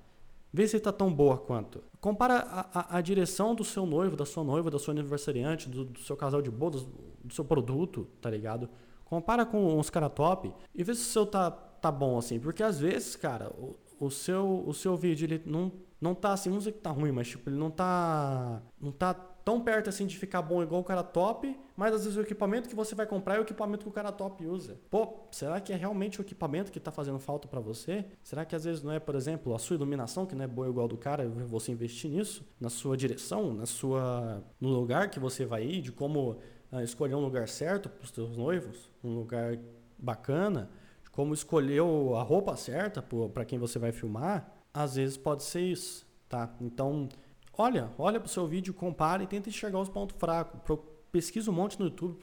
Vê 0.55 0.65
se 0.67 0.77
está 0.77 0.91
tão 0.91 1.13
boa 1.13 1.37
quanto. 1.37 1.83
Compara 1.99 2.35
a, 2.35 2.79
a, 2.79 2.97
a, 2.97 3.01
direção 3.01 3.53
do 3.53 3.65
seu 3.65 3.85
noivo, 3.85 4.15
da 4.15 4.25
sua 4.25 4.41
noiva, 4.41 4.71
da 4.71 4.79
sua 4.79 4.93
aniversariante, 4.93 5.67
do, 5.67 5.83
do 5.83 5.99
seu 5.99 6.15
casal 6.15 6.41
de 6.41 6.49
bodas, 6.49 6.87
do 7.21 7.33
seu 7.33 7.43
produto, 7.43 8.07
tá 8.21 8.29
ligado? 8.29 8.69
Compara 9.03 9.45
com 9.45 9.77
os 9.77 9.89
cara 9.89 10.09
top 10.09 10.53
e 10.73 10.81
vê 10.81 10.95
se 10.95 11.01
o 11.01 11.05
seu 11.05 11.25
tá, 11.25 11.51
tá 11.51 11.91
bom 11.91 12.17
assim. 12.17 12.39
Porque 12.39 12.63
às 12.63 12.79
vezes, 12.79 13.17
cara, 13.17 13.49
o, 13.49 13.75
o, 13.99 14.09
seu, 14.09 14.63
o 14.65 14.73
seu 14.73 14.95
vídeo 14.95 15.25
ele 15.25 15.41
não, 15.45 15.71
não 15.99 16.15
tá 16.15 16.31
assim, 16.31 16.49
não 16.49 16.61
sei 16.61 16.71
que 16.71 16.79
tá 16.79 16.91
ruim, 16.91 17.11
mas 17.11 17.27
tipo, 17.27 17.49
ele 17.49 17.57
não 17.57 17.69
tá. 17.69 18.61
Não 18.79 18.93
tá 18.93 19.13
tão 19.45 19.61
perto 19.61 19.89
assim 19.89 20.07
de 20.07 20.17
ficar 20.17 20.41
bom 20.41 20.63
igual 20.63 20.81
o 20.81 20.83
cara 20.83 21.03
top, 21.03 21.55
mas 21.77 21.93
às 21.93 22.03
vezes 22.03 22.17
o 22.17 22.21
equipamento 22.21 22.67
que 22.67 22.75
você 22.75 22.95
vai 22.95 23.05
comprar 23.05 23.35
é 23.35 23.39
o 23.39 23.43
equipamento 23.43 23.83
que 23.83 23.89
o 23.89 23.93
cara 23.93 24.11
top 24.11 24.43
usa. 24.43 24.79
Pô, 24.89 25.19
será 25.31 25.61
que 25.61 25.71
é 25.71 25.75
realmente 25.75 26.19
o 26.19 26.23
equipamento 26.23 26.71
que 26.71 26.79
está 26.79 26.91
fazendo 26.91 27.19
falta 27.19 27.47
para 27.47 27.59
você? 27.59 28.03
Será 28.23 28.43
que 28.43 28.55
às 28.55 28.63
vezes 28.63 28.81
não 28.81 28.91
é, 28.91 28.99
por 28.99 29.13
exemplo, 29.13 29.53
a 29.53 29.59
sua 29.59 29.75
iluminação 29.75 30.25
que 30.25 30.33
não 30.33 30.43
é 30.43 30.47
boa 30.47 30.67
igual 30.67 30.87
do 30.87 30.97
cara, 30.97 31.29
você 31.29 31.71
investir 31.71 32.09
nisso, 32.09 32.43
na 32.59 32.69
sua 32.71 32.97
direção, 32.97 33.53
na 33.53 33.67
sua 33.67 34.43
no 34.59 34.69
lugar 34.69 35.11
que 35.11 35.19
você 35.19 35.45
vai 35.45 35.63
ir, 35.63 35.81
de 35.81 35.91
como 35.91 36.39
uh, 36.71 36.81
escolher 36.81 37.13
um 37.13 37.21
lugar 37.21 37.47
certo 37.47 37.87
para 37.87 38.03
os 38.03 38.09
seus 38.09 38.35
noivos, 38.35 38.89
um 39.03 39.13
lugar 39.13 39.59
bacana, 39.95 40.71
de 41.03 41.11
como 41.11 41.35
escolher 41.35 41.81
a 41.81 42.23
roupa 42.23 42.57
certa 42.57 42.99
para 43.31 43.45
quem 43.45 43.59
você 43.59 43.77
vai 43.77 43.91
filmar? 43.91 44.51
Às 44.73 44.95
vezes 44.95 45.17
pode 45.17 45.43
ser 45.43 45.61
isso. 45.61 46.03
tá? 46.27 46.51
Então, 46.59 47.07
olha, 47.57 47.91
olha 47.97 48.19
para 48.19 48.27
o 48.27 48.29
seu 48.29 48.47
vídeo, 48.47 48.73
compara 48.73 49.23
e 49.23 49.27
tenta 49.27 49.49
enxergar 49.49 49.79
os 49.79 49.89
pontos 49.89 50.15
fracos. 50.17 50.59
Pesquisa 51.11 51.49
um 51.49 51.53
monte 51.53 51.79
no 51.79 51.85
YouTube, 51.85 52.17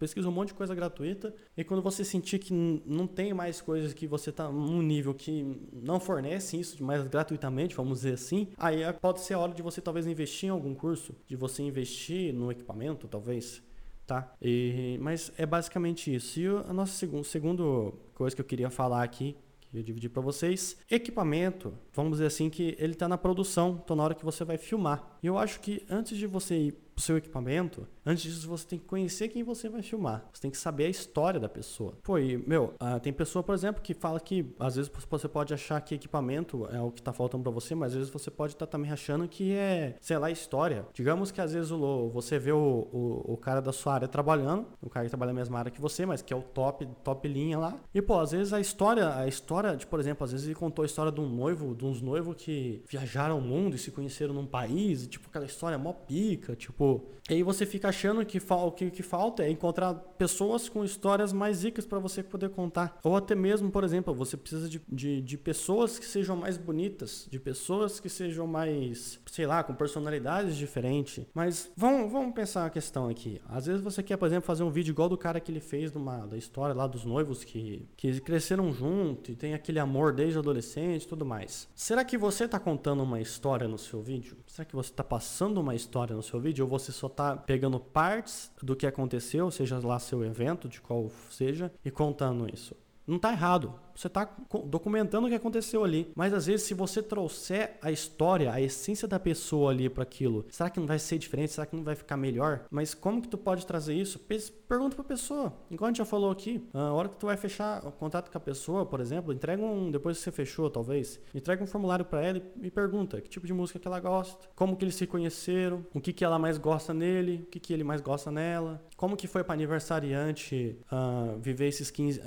pesquisa 0.00 0.28
um 0.28 0.32
monte 0.32 0.48
de 0.48 0.54
coisa 0.54 0.74
gratuita. 0.74 1.32
E 1.56 1.62
quando 1.62 1.80
você 1.80 2.04
sentir 2.04 2.40
que 2.40 2.52
não 2.52 3.06
tem 3.06 3.32
mais 3.32 3.60
coisas 3.60 3.94
que 3.94 4.04
você 4.04 4.30
está 4.30 4.50
num 4.50 4.82
nível 4.82 5.14
que 5.14 5.70
não 5.72 6.00
fornece 6.00 6.58
isso 6.58 6.82
mais 6.82 7.06
gratuitamente, 7.06 7.76
vamos 7.76 7.98
dizer 7.98 8.14
assim, 8.14 8.48
aí 8.56 8.82
é, 8.82 8.92
pode 8.92 9.20
ser 9.20 9.34
a 9.34 9.38
hora 9.38 9.54
de 9.54 9.62
você 9.62 9.80
talvez 9.80 10.08
investir 10.08 10.48
em 10.48 10.50
algum 10.50 10.74
curso, 10.74 11.14
de 11.28 11.36
você 11.36 11.62
investir 11.62 12.34
no 12.34 12.50
equipamento, 12.50 13.06
talvez 13.06 13.62
tá? 14.06 14.34
E, 14.42 14.98
mas 15.00 15.32
é 15.38 15.46
basicamente 15.46 16.12
isso. 16.14 16.40
E 16.40 16.46
a 16.46 16.72
nossa 16.72 17.06
segundo 17.24 17.94
coisa 18.14 18.34
que 18.34 18.42
eu 18.42 18.46
queria 18.46 18.70
falar 18.70 19.02
aqui, 19.02 19.36
eu 19.72 19.82
dividi 19.82 20.08
para 20.08 20.20
vocês, 20.20 20.76
equipamento, 20.90 21.72
vamos 21.94 22.12
dizer 22.12 22.26
assim 22.26 22.50
que 22.50 22.76
ele 22.78 22.92
está 22.92 23.08
na 23.08 23.16
produção, 23.16 23.80
então 23.82 23.96
na 23.96 24.02
hora 24.02 24.14
que 24.14 24.24
você 24.24 24.44
vai 24.44 24.58
filmar. 24.58 25.18
E 25.22 25.26
eu 25.26 25.38
acho 25.38 25.60
que 25.60 25.84
antes 25.88 26.18
de 26.18 26.26
você 26.26 26.56
ir 26.56 26.72
seu 27.00 27.16
equipamento, 27.16 27.86
antes 28.04 28.24
disso 28.24 28.48
você 28.48 28.66
tem 28.66 28.78
que 28.78 28.84
conhecer 28.84 29.28
quem 29.28 29.42
você 29.42 29.68
vai 29.68 29.82
filmar. 29.82 30.24
Você 30.32 30.42
tem 30.42 30.50
que 30.50 30.58
saber 30.58 30.86
a 30.86 30.88
história 30.88 31.40
da 31.40 31.48
pessoa. 31.48 31.94
Pô, 32.02 32.18
e, 32.18 32.36
meu, 32.36 32.74
uh, 32.80 33.00
tem 33.00 33.12
pessoa, 33.12 33.42
por 33.42 33.54
exemplo, 33.54 33.82
que 33.82 33.94
fala 33.94 34.20
que 34.20 34.54
às 34.58 34.76
vezes 34.76 34.90
você 35.10 35.28
pode 35.28 35.52
achar 35.54 35.80
que 35.80 35.94
equipamento 35.94 36.66
é 36.70 36.80
o 36.80 36.90
que 36.90 37.02
tá 37.02 37.12
faltando 37.12 37.42
para 37.42 37.52
você, 37.52 37.74
mas 37.74 37.92
às 37.92 37.98
vezes 37.98 38.10
você 38.10 38.30
pode 38.30 38.52
estar 38.52 38.66
tá 38.66 38.72
também 38.72 38.90
achando 38.90 39.26
que 39.28 39.52
é, 39.52 39.96
sei 40.00 40.18
lá, 40.18 40.30
história. 40.30 40.86
Digamos 40.92 41.30
que 41.30 41.40
às 41.40 41.52
vezes 41.52 41.70
o, 41.70 42.10
você 42.10 42.38
vê 42.38 42.52
o, 42.52 42.88
o, 42.92 43.32
o, 43.32 43.36
cara 43.36 43.60
da 43.60 43.72
sua 43.72 43.94
área 43.94 44.08
trabalhando, 44.08 44.66
o 44.80 44.88
cara 44.88 45.04
que 45.04 45.10
trabalha 45.10 45.32
na 45.32 45.38
mesma 45.38 45.58
área 45.58 45.70
que 45.70 45.80
você, 45.80 46.06
mas 46.06 46.22
que 46.22 46.32
é 46.32 46.36
o 46.36 46.42
top, 46.42 46.86
top 47.02 47.28
linha 47.28 47.58
lá. 47.58 47.76
E, 47.94 48.00
pô, 48.00 48.18
às 48.18 48.32
vezes 48.32 48.52
a 48.52 48.60
história, 48.60 49.14
a 49.14 49.26
história, 49.26 49.76
de, 49.76 49.86
por 49.86 49.98
exemplo, 49.98 50.24
às 50.24 50.32
vezes 50.32 50.46
ele 50.46 50.54
contou 50.54 50.82
a 50.82 50.86
história 50.86 51.10
de 51.10 51.20
um 51.20 51.28
noivo, 51.28 51.74
de 51.74 51.84
uns 51.84 52.00
noivos 52.00 52.36
que 52.36 52.82
viajaram 52.88 53.38
o 53.38 53.42
mundo 53.42 53.76
e 53.76 53.78
se 53.78 53.90
conheceram 53.90 54.34
num 54.34 54.46
país, 54.46 55.04
e, 55.04 55.06
tipo, 55.06 55.28
aquela 55.28 55.44
história 55.44 55.78
mó 55.78 55.92
pica, 55.92 56.54
tipo, 56.54 56.81
Tipo, 56.82 57.12
e 57.30 57.34
aí 57.34 57.42
você 57.42 57.64
fica 57.64 57.88
achando 57.88 58.26
que 58.26 58.38
o 58.38 58.70
que, 58.72 58.90
que 58.90 59.02
falta 59.02 59.44
é 59.44 59.50
encontrar 59.50 59.94
pessoas 59.94 60.68
com 60.68 60.84
histórias 60.84 61.32
mais 61.32 61.62
ricas 61.62 61.86
para 61.86 62.00
você 62.00 62.20
poder 62.20 62.50
contar. 62.50 62.98
Ou 63.04 63.16
até 63.16 63.34
mesmo, 63.34 63.70
por 63.70 63.84
exemplo, 63.84 64.12
você 64.12 64.36
precisa 64.36 64.68
de, 64.68 64.82
de, 64.88 65.22
de, 65.22 65.38
pessoas 65.38 66.00
que 66.00 66.04
sejam 66.04 66.36
mais 66.36 66.56
bonitas, 66.58 67.28
de 67.30 67.38
pessoas 67.38 68.00
que 68.00 68.08
sejam 68.08 68.46
mais, 68.46 69.20
sei 69.30 69.46
lá, 69.46 69.62
com 69.62 69.72
personalidades 69.72 70.56
diferentes. 70.56 71.24
Mas 71.32 71.70
vamos, 71.76 72.10
vamos 72.10 72.34
pensar 72.34 72.66
a 72.66 72.70
questão 72.70 73.08
aqui. 73.08 73.40
Às 73.48 73.66
vezes 73.66 73.80
você 73.80 74.02
quer, 74.02 74.16
por 74.16 74.26
exemplo, 74.26 74.46
fazer 74.46 74.64
um 74.64 74.70
vídeo 74.70 74.90
igual 74.90 75.08
do 75.08 75.16
cara 75.16 75.38
que 75.38 75.52
ele 75.52 75.60
fez 75.60 75.92
numa, 75.92 76.26
da 76.26 76.36
história 76.36 76.74
lá 76.74 76.88
dos 76.88 77.04
noivos 77.04 77.44
que, 77.44 77.88
que 77.96 78.20
cresceram 78.20 78.72
junto 78.72 79.30
e 79.30 79.36
tem 79.36 79.54
aquele 79.54 79.78
amor 79.78 80.12
desde 80.12 80.38
adolescente 80.38 81.04
e 81.04 81.08
tudo 81.08 81.24
mais. 81.24 81.68
Será 81.74 82.04
que 82.04 82.18
você 82.18 82.44
está 82.44 82.58
contando 82.58 83.02
uma 83.04 83.20
história 83.20 83.68
no 83.68 83.78
seu 83.78 84.02
vídeo? 84.02 84.36
Será 84.46 84.64
que 84.64 84.74
você 84.74 84.90
está 84.90 85.04
passando 85.04 85.60
uma 85.60 85.74
história 85.74 86.16
no 86.16 86.22
seu 86.22 86.40
vídeo? 86.40 86.71
Você 86.72 86.90
só 86.90 87.06
está 87.06 87.36
pegando 87.36 87.78
partes 87.78 88.50
do 88.62 88.74
que 88.74 88.86
aconteceu, 88.86 89.50
seja 89.50 89.78
lá 89.78 89.98
seu 89.98 90.24
evento, 90.24 90.70
de 90.70 90.80
qual 90.80 91.10
seja, 91.28 91.70
e 91.84 91.90
contando 91.90 92.48
isso. 92.50 92.74
Não 93.06 93.16
está 93.16 93.32
errado. 93.32 93.74
Você 93.94 94.06
está 94.06 94.28
documentando 94.64 95.26
o 95.26 95.30
que 95.30 95.34
aconteceu 95.36 95.84
ali. 95.84 96.10
Mas 96.14 96.32
às 96.32 96.46
vezes, 96.46 96.66
se 96.66 96.74
você 96.74 97.02
trouxer 97.02 97.76
a 97.82 97.90
história, 97.90 98.52
a 98.52 98.60
essência 98.60 99.06
da 99.06 99.18
pessoa 99.18 99.70
ali 99.70 99.88
para 99.88 100.02
aquilo, 100.02 100.46
será 100.50 100.70
que 100.70 100.80
não 100.80 100.86
vai 100.86 100.98
ser 100.98 101.18
diferente? 101.18 101.52
Será 101.52 101.66
que 101.66 101.76
não 101.76 101.84
vai 101.84 101.94
ficar 101.94 102.16
melhor? 102.16 102.64
Mas 102.70 102.94
como 102.94 103.20
que 103.20 103.28
tu 103.28 103.36
pode 103.36 103.66
trazer 103.66 103.94
isso? 103.94 104.18
Pergunta 104.18 104.96
para 104.96 105.04
a 105.04 105.08
pessoa. 105.08 105.52
Igual 105.70 105.88
a 105.88 105.90
gente 105.90 105.98
já 105.98 106.04
falou 106.04 106.30
aqui, 106.30 106.66
a 106.72 106.92
hora 106.92 107.08
que 107.08 107.16
tu 107.16 107.26
vai 107.26 107.36
fechar 107.36 107.86
o 107.86 107.92
contato 107.92 108.30
com 108.30 108.38
a 108.38 108.40
pessoa, 108.40 108.86
por 108.86 109.00
exemplo, 109.00 109.32
entrega 109.32 109.62
um, 109.62 109.90
depois 109.90 110.16
que 110.16 110.24
você 110.24 110.32
fechou, 110.32 110.70
talvez, 110.70 111.20
entrega 111.34 111.62
um 111.62 111.66
formulário 111.66 112.04
para 112.04 112.22
ela 112.22 112.42
e 112.62 112.70
pergunta 112.70 113.20
que 113.20 113.28
tipo 113.28 113.46
de 113.46 113.52
música 113.52 113.78
que 113.78 113.86
ela 113.86 114.00
gosta, 114.00 114.48
como 114.54 114.76
que 114.76 114.84
eles 114.84 114.94
se 114.94 115.06
conheceram, 115.06 115.84
o 115.92 116.00
que 116.00 116.12
que 116.12 116.24
ela 116.24 116.38
mais 116.38 116.56
gosta 116.56 116.94
nele, 116.94 117.44
o 117.46 117.50
que 117.50 117.60
que 117.60 117.72
ele 117.72 117.84
mais 117.84 118.00
gosta 118.00 118.30
nela, 118.30 118.82
como 119.02 119.16
que 119.16 119.26
foi 119.26 119.42
para 119.42 119.54
aniversariante 119.54 120.78
uh, 120.84 121.36
viver 121.40 121.66
esses 121.66 121.90
15, 121.90 122.20
uh, 122.20 122.24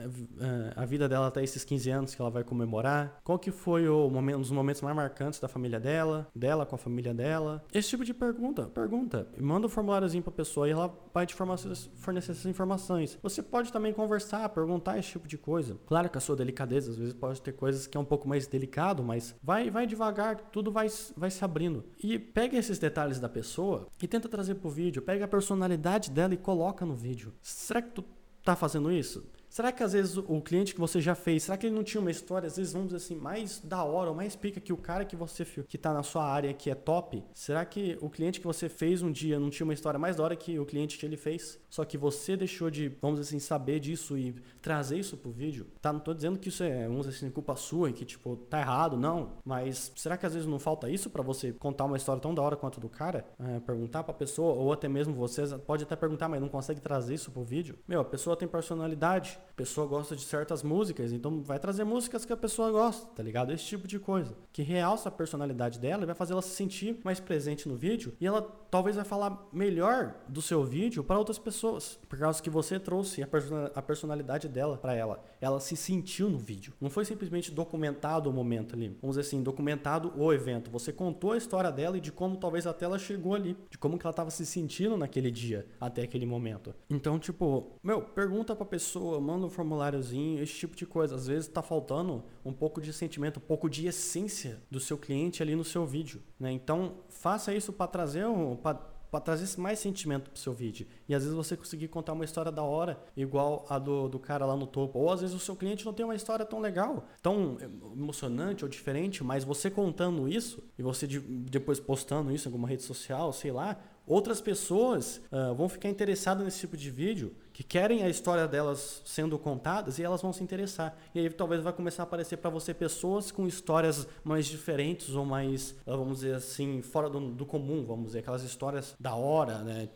a 0.76 0.84
vida 0.84 1.08
dela 1.08 1.28
até 1.28 1.42
esses 1.42 1.64
15 1.64 1.90
anos 1.90 2.14
que 2.14 2.22
ela 2.22 2.30
vai 2.30 2.44
comemorar, 2.44 3.22
qual 3.24 3.40
que 3.40 3.50
foi 3.50 3.88
o 3.88 4.10
momento, 4.10 4.40
um 4.40 4.42
dos 4.42 4.52
momentos 4.52 4.82
mais 4.82 4.94
marcantes 4.94 5.40
da 5.40 5.48
família 5.48 5.80
dela, 5.80 6.28
dela 6.36 6.66
com 6.66 6.76
a 6.76 6.78
família 6.78 7.14
dela. 7.14 7.64
Esse 7.74 7.92
tipo 7.92 8.04
de 8.04 8.14
pergunta, 8.14 8.64
pergunta. 8.64 9.26
Manda 9.40 9.68
um 9.68 9.70
formuláriozinho 9.70 10.22
pra 10.22 10.34
pessoa 10.34 10.68
e 10.68 10.72
ela 10.72 10.94
vai 11.14 11.26
te 11.26 11.34
fornecer 11.34 12.32
essas 12.32 12.46
informações. 12.46 13.18
Você 13.24 13.42
pode 13.42 13.72
também 13.72 13.94
conversar, 13.94 14.50
perguntar 14.50 15.00
esse 15.00 15.12
tipo 15.12 15.30
de 15.30 15.38
coisa. 15.38 15.80
Claro 15.86 16.10
que 16.10 16.18
a 16.18 16.22
sua 16.22 16.36
delicadeza, 16.36 16.92
às 16.92 16.98
vezes 16.98 17.14
pode 17.14 17.42
ter 17.42 17.54
coisas 17.54 17.88
que 17.88 17.96
é 17.96 18.00
um 18.02 18.04
pouco 18.04 18.28
mais 18.28 18.48
delicado, 18.48 19.02
mas 19.02 19.34
vai, 19.42 19.70
vai 19.70 19.88
devagar, 19.88 20.36
tudo 20.52 20.74
vai, 20.74 20.88
vai 21.16 21.32
se 21.32 21.46
abrindo. 21.46 21.86
E 22.04 22.20
pega 22.20 22.58
esses 22.58 22.78
detalhes 22.78 23.18
da 23.18 23.30
pessoa 23.30 23.88
e 24.04 24.10
tenta 24.10 24.28
trazer 24.28 24.56
pro 24.56 24.70
vídeo, 24.70 25.02
pega 25.02 25.24
a 25.24 25.28
personalidade 25.30 26.12
dela 26.12 26.34
e 26.34 26.38
coloca 26.38 26.65
no 26.86 26.96
vídeo. 26.96 27.34
Será 27.42 27.82
que 27.82 27.92
tu 27.92 28.04
tá 28.44 28.56
fazendo 28.56 28.92
isso? 28.92 29.26
Será 29.56 29.72
que 29.72 29.82
às 29.82 29.94
vezes 29.94 30.18
o 30.18 30.42
cliente 30.42 30.74
que 30.74 30.82
você 30.82 31.00
já 31.00 31.16
fez, 31.16 31.44
será 31.44 31.56
que 31.56 31.66
ele 31.66 31.74
não 31.74 31.82
tinha 31.82 32.02
uma 32.02 32.12
história, 32.12 32.46
às 32.46 32.58
vezes 32.58 32.74
vamos 32.74 32.90
dizer 32.90 32.98
assim, 32.98 33.16
mais 33.16 33.62
da 33.64 33.86
hora 33.86 34.10
ou 34.10 34.14
mais 34.14 34.36
pica 34.36 34.60
que 34.60 34.74
o 34.74 34.76
cara 34.76 35.06
que 35.06 35.16
você 35.16 35.46
que 35.66 35.78
tá 35.78 35.94
na 35.94 36.04
sua 36.04 36.26
área 36.26 36.54
que 36.54 36.70
é 36.70 36.76
top? 36.76 37.24
Será 37.34 37.64
que 37.64 37.98
o 38.02 38.10
cliente 38.10 38.42
que 38.42 38.46
você 38.46 38.68
fez 38.68 39.02
um 39.02 39.10
dia 39.10 39.40
não 39.40 39.50
tinha 39.50 39.66
uma 39.66 39.74
história 39.74 39.98
mais 39.98 40.18
da 40.18 40.24
hora 40.24 40.36
que 40.36 40.60
o 40.60 40.66
cliente 40.66 40.98
que 40.98 41.06
ele 41.06 41.16
fez? 41.16 41.58
Só 41.70 41.86
que 41.86 41.98
você 41.98 42.36
deixou 42.36 42.70
de, 42.70 42.90
vamos 43.02 43.18
dizer 43.18 43.30
assim, 43.30 43.40
saber 43.40 43.80
disso 43.80 44.18
e 44.18 44.36
trazer 44.62 45.00
isso 45.00 45.16
pro 45.16 45.32
vídeo? 45.32 45.68
Tá, 45.82 45.94
não 45.94 46.02
tô 46.02 46.14
dizendo 46.14 46.38
que 46.38 46.50
isso 46.50 46.62
é, 46.62 46.86
vamos 46.86 47.06
dizer 47.06 47.16
assim, 47.16 47.30
culpa 47.30 47.56
sua 47.56 47.92
e 47.92 47.94
que 47.94 48.04
tipo 48.04 48.36
tá 48.36 48.60
errado, 48.60 48.98
não, 48.98 49.38
mas 49.46 49.90
será 49.96 50.18
que 50.18 50.26
às 50.26 50.34
vezes 50.34 50.50
não 50.50 50.60
falta 50.60 50.90
isso 50.90 51.10
para 51.10 51.24
você 51.24 51.54
contar 51.54 51.86
uma 51.86 51.96
história 51.96 52.22
tão 52.22 52.36
da 52.36 52.42
hora 52.42 52.58
quanto 52.58 52.82
do 52.82 52.90
cara? 52.90 53.26
É, 53.40 53.62
perguntar 53.62 54.04
pra 54.04 54.14
pessoa 54.14 54.54
ou 54.54 54.74
até 54.74 54.90
mesmo 54.90 55.14
você 55.14 55.48
pode 55.60 55.84
até 55.84 55.96
perguntar, 55.96 56.28
mas 56.28 56.42
não 56.42 56.50
consegue 56.50 56.82
trazer 56.82 57.14
isso 57.14 57.32
pro 57.32 57.42
vídeo? 57.42 57.80
Meu, 57.88 58.02
a 58.02 58.06
pessoa 58.06 58.36
tem 58.36 58.50
personalidade, 58.50 59.40
a 59.50 59.54
pessoa 59.56 59.88
gosta 59.88 60.16
de 60.16 60.24
certas 60.24 60.64
músicas, 60.64 61.12
então 61.12 61.42
vai 61.42 61.60
trazer 61.60 61.84
músicas 61.84 62.26
que 62.26 62.34
a 62.34 62.38
pessoa 62.38 62.72
gosta, 62.72 63.08
tá 63.16 63.24
ligado? 63.24 63.52
Esse 63.52 63.66
tipo 63.66 63.88
de 63.88 64.00
coisa. 64.00 64.36
Que 64.52 64.62
realça 64.62 65.10
a 65.10 65.12
personalidade 65.12 65.80
dela 65.80 66.04
e 66.04 66.06
vai 66.06 66.16
fazer 66.16 66.34
ela 66.34 66.42
se 66.42 66.50
sentir 66.50 67.00
mais 67.04 67.20
presente 67.20 67.68
no 67.68 67.76
vídeo 67.76 68.14
e 68.20 68.26
ela 68.26 68.42
talvez 68.70 68.96
vai 68.98 69.06
falar 69.06 69.48
melhor 69.54 70.16
do 70.28 70.42
seu 70.42 70.64
vídeo 70.64 71.04
para 71.04 71.18
outras 71.18 71.40
pessoas, 71.40 71.98
por 72.10 72.20
causa 72.20 72.42
que 72.44 72.50
você 72.50 72.78
trouxe 72.78 73.24
a, 73.24 73.82
personalidade 73.82 74.50
dela 74.50 74.78
para 74.78 74.94
ela. 74.94 75.24
Ela 75.40 75.60
se 75.62 75.78
sentiu 75.78 76.30
no 76.30 76.38
vídeo. 76.38 76.74
Não 76.82 76.90
foi 76.90 77.06
simplesmente 77.06 77.52
documentado 77.52 78.30
o 78.30 78.34
momento 78.34 78.76
ali. 78.76 78.90
Vamos 79.02 79.16
dizer 79.16 79.28
assim, 79.28 79.42
documentado 79.42 80.12
o 80.18 80.34
evento. 80.34 80.70
Você 80.72 80.92
contou 80.92 81.32
a 81.32 81.38
história 81.38 81.72
dela 81.72 81.98
e 81.98 82.02
de 82.02 82.12
como 82.12 82.36
talvez 82.36 82.68
até 82.68 82.84
ela 82.84 83.00
chegou 83.00 83.34
ali, 83.34 83.56
de 83.70 83.78
como 83.78 83.98
que 83.98 84.06
ela 84.06 84.12
estava 84.12 84.30
se 84.30 84.46
sentindo 84.46 84.98
naquele 84.98 85.32
dia, 85.32 85.66
até 85.80 86.02
aquele 86.02 86.26
momento. 86.26 86.76
Então, 86.90 87.18
tipo, 87.18 87.80
meu, 87.82 88.02
pergunta 88.02 88.56
pra 88.56 88.66
pessoa, 88.66 89.22
manda 89.36 89.46
um 89.46 89.50
formuláriozinho, 89.50 90.42
esse 90.42 90.54
tipo 90.54 90.76
de 90.76 90.86
coisa. 90.86 91.16
Às 91.16 91.28
vezes 91.28 91.48
tá 91.48 91.62
faltando 91.62 92.24
um 92.44 92.54
pouco 92.54 92.82
de 92.82 92.92
sentimento, 92.94 93.38
um 93.38 93.48
pouco 93.48 93.70
de 93.70 93.88
essência 93.88 94.62
do 94.72 94.80
seu 94.80 94.98
cliente 94.98 95.44
ali 95.44 95.56
no 95.56 95.64
seu 95.64 95.86
vídeo, 95.86 96.22
né? 96.40 96.52
Então, 96.52 97.00
faça 97.10 97.54
isso 97.54 97.74
para 97.74 97.88
trazer 97.88 98.26
um 98.26 98.56
para 98.56 99.22
trazer 99.22 99.58
mais 99.62 99.80
sentimento 99.80 100.30
pro 100.30 100.40
seu 100.40 100.52
vídeo. 100.52 100.86
E 101.08 101.16
às 101.16 101.24
vezes 101.24 101.36
você 101.36 101.56
conseguir 101.56 101.88
contar 101.88 102.12
uma 102.12 102.26
história 102.26 102.52
da 102.52 102.64
hora, 102.64 103.00
igual 103.16 103.66
a 103.70 103.80
do, 103.80 104.10
do 104.10 104.20
cara 104.20 104.46
lá 104.46 104.58
no 104.58 104.68
topo. 104.68 105.00
Ou 105.00 105.10
às 105.10 105.22
vezes 105.22 105.34
o 105.34 105.40
seu 105.40 105.56
cliente 105.56 105.86
não 105.86 105.94
tem 105.94 106.06
uma 106.06 106.16
história 106.16 106.46
tão 106.46 106.60
legal, 106.60 107.06
tão 107.22 107.58
emocionante 107.96 108.66
ou 108.66 108.70
diferente, 108.70 109.24
mas 109.24 109.46
você 109.46 109.70
contando 109.72 110.28
isso 110.28 110.62
e 110.78 110.84
você 110.84 111.08
de, 111.08 111.20
depois 111.20 111.80
postando 111.80 112.30
isso 112.30 112.48
em 112.48 112.50
alguma 112.50 112.68
rede 112.68 112.84
social, 112.84 113.32
sei 113.32 113.54
lá, 113.54 113.80
outras 114.06 114.42
pessoas 114.42 115.22
uh, 115.32 115.56
vão 115.56 115.70
ficar 115.70 115.90
interessadas 115.90 116.44
nesse 116.44 116.60
tipo 116.60 116.76
de 116.76 116.92
vídeo, 116.92 117.34
que 117.56 117.64
querem 117.64 118.04
a 118.04 118.10
história 118.10 118.46
delas 118.50 119.02
sendo 119.06 119.40
contadas 119.40 119.98
e 119.98 120.04
elas 120.04 120.22
vão 120.22 120.34
se 120.34 120.44
interessar. 120.44 120.94
E 121.14 121.20
aí 121.22 121.30
talvez 121.30 121.64
vai 121.64 121.72
começar 121.72 122.04
a 122.04 122.06
aparecer 122.06 122.36
para 122.36 122.50
você 122.50 122.74
pessoas 122.74 123.32
com 123.32 123.48
histórias 123.48 124.06
mais 124.26 124.46
diferentes 124.46 125.12
ou 125.12 125.26
mais, 125.26 125.74
vamos 125.86 126.20
dizer 126.20 126.36
assim, 126.36 126.82
fora 126.82 127.10
do, 127.10 127.32
do, 127.32 127.46
comum, 127.46 127.86
vamos 127.86 128.08
dizer, 128.08 128.20
aquelas 128.20 128.44
histórias 128.44 128.94
da 129.00 129.16
hora, 129.16 129.60
né? 129.60 129.88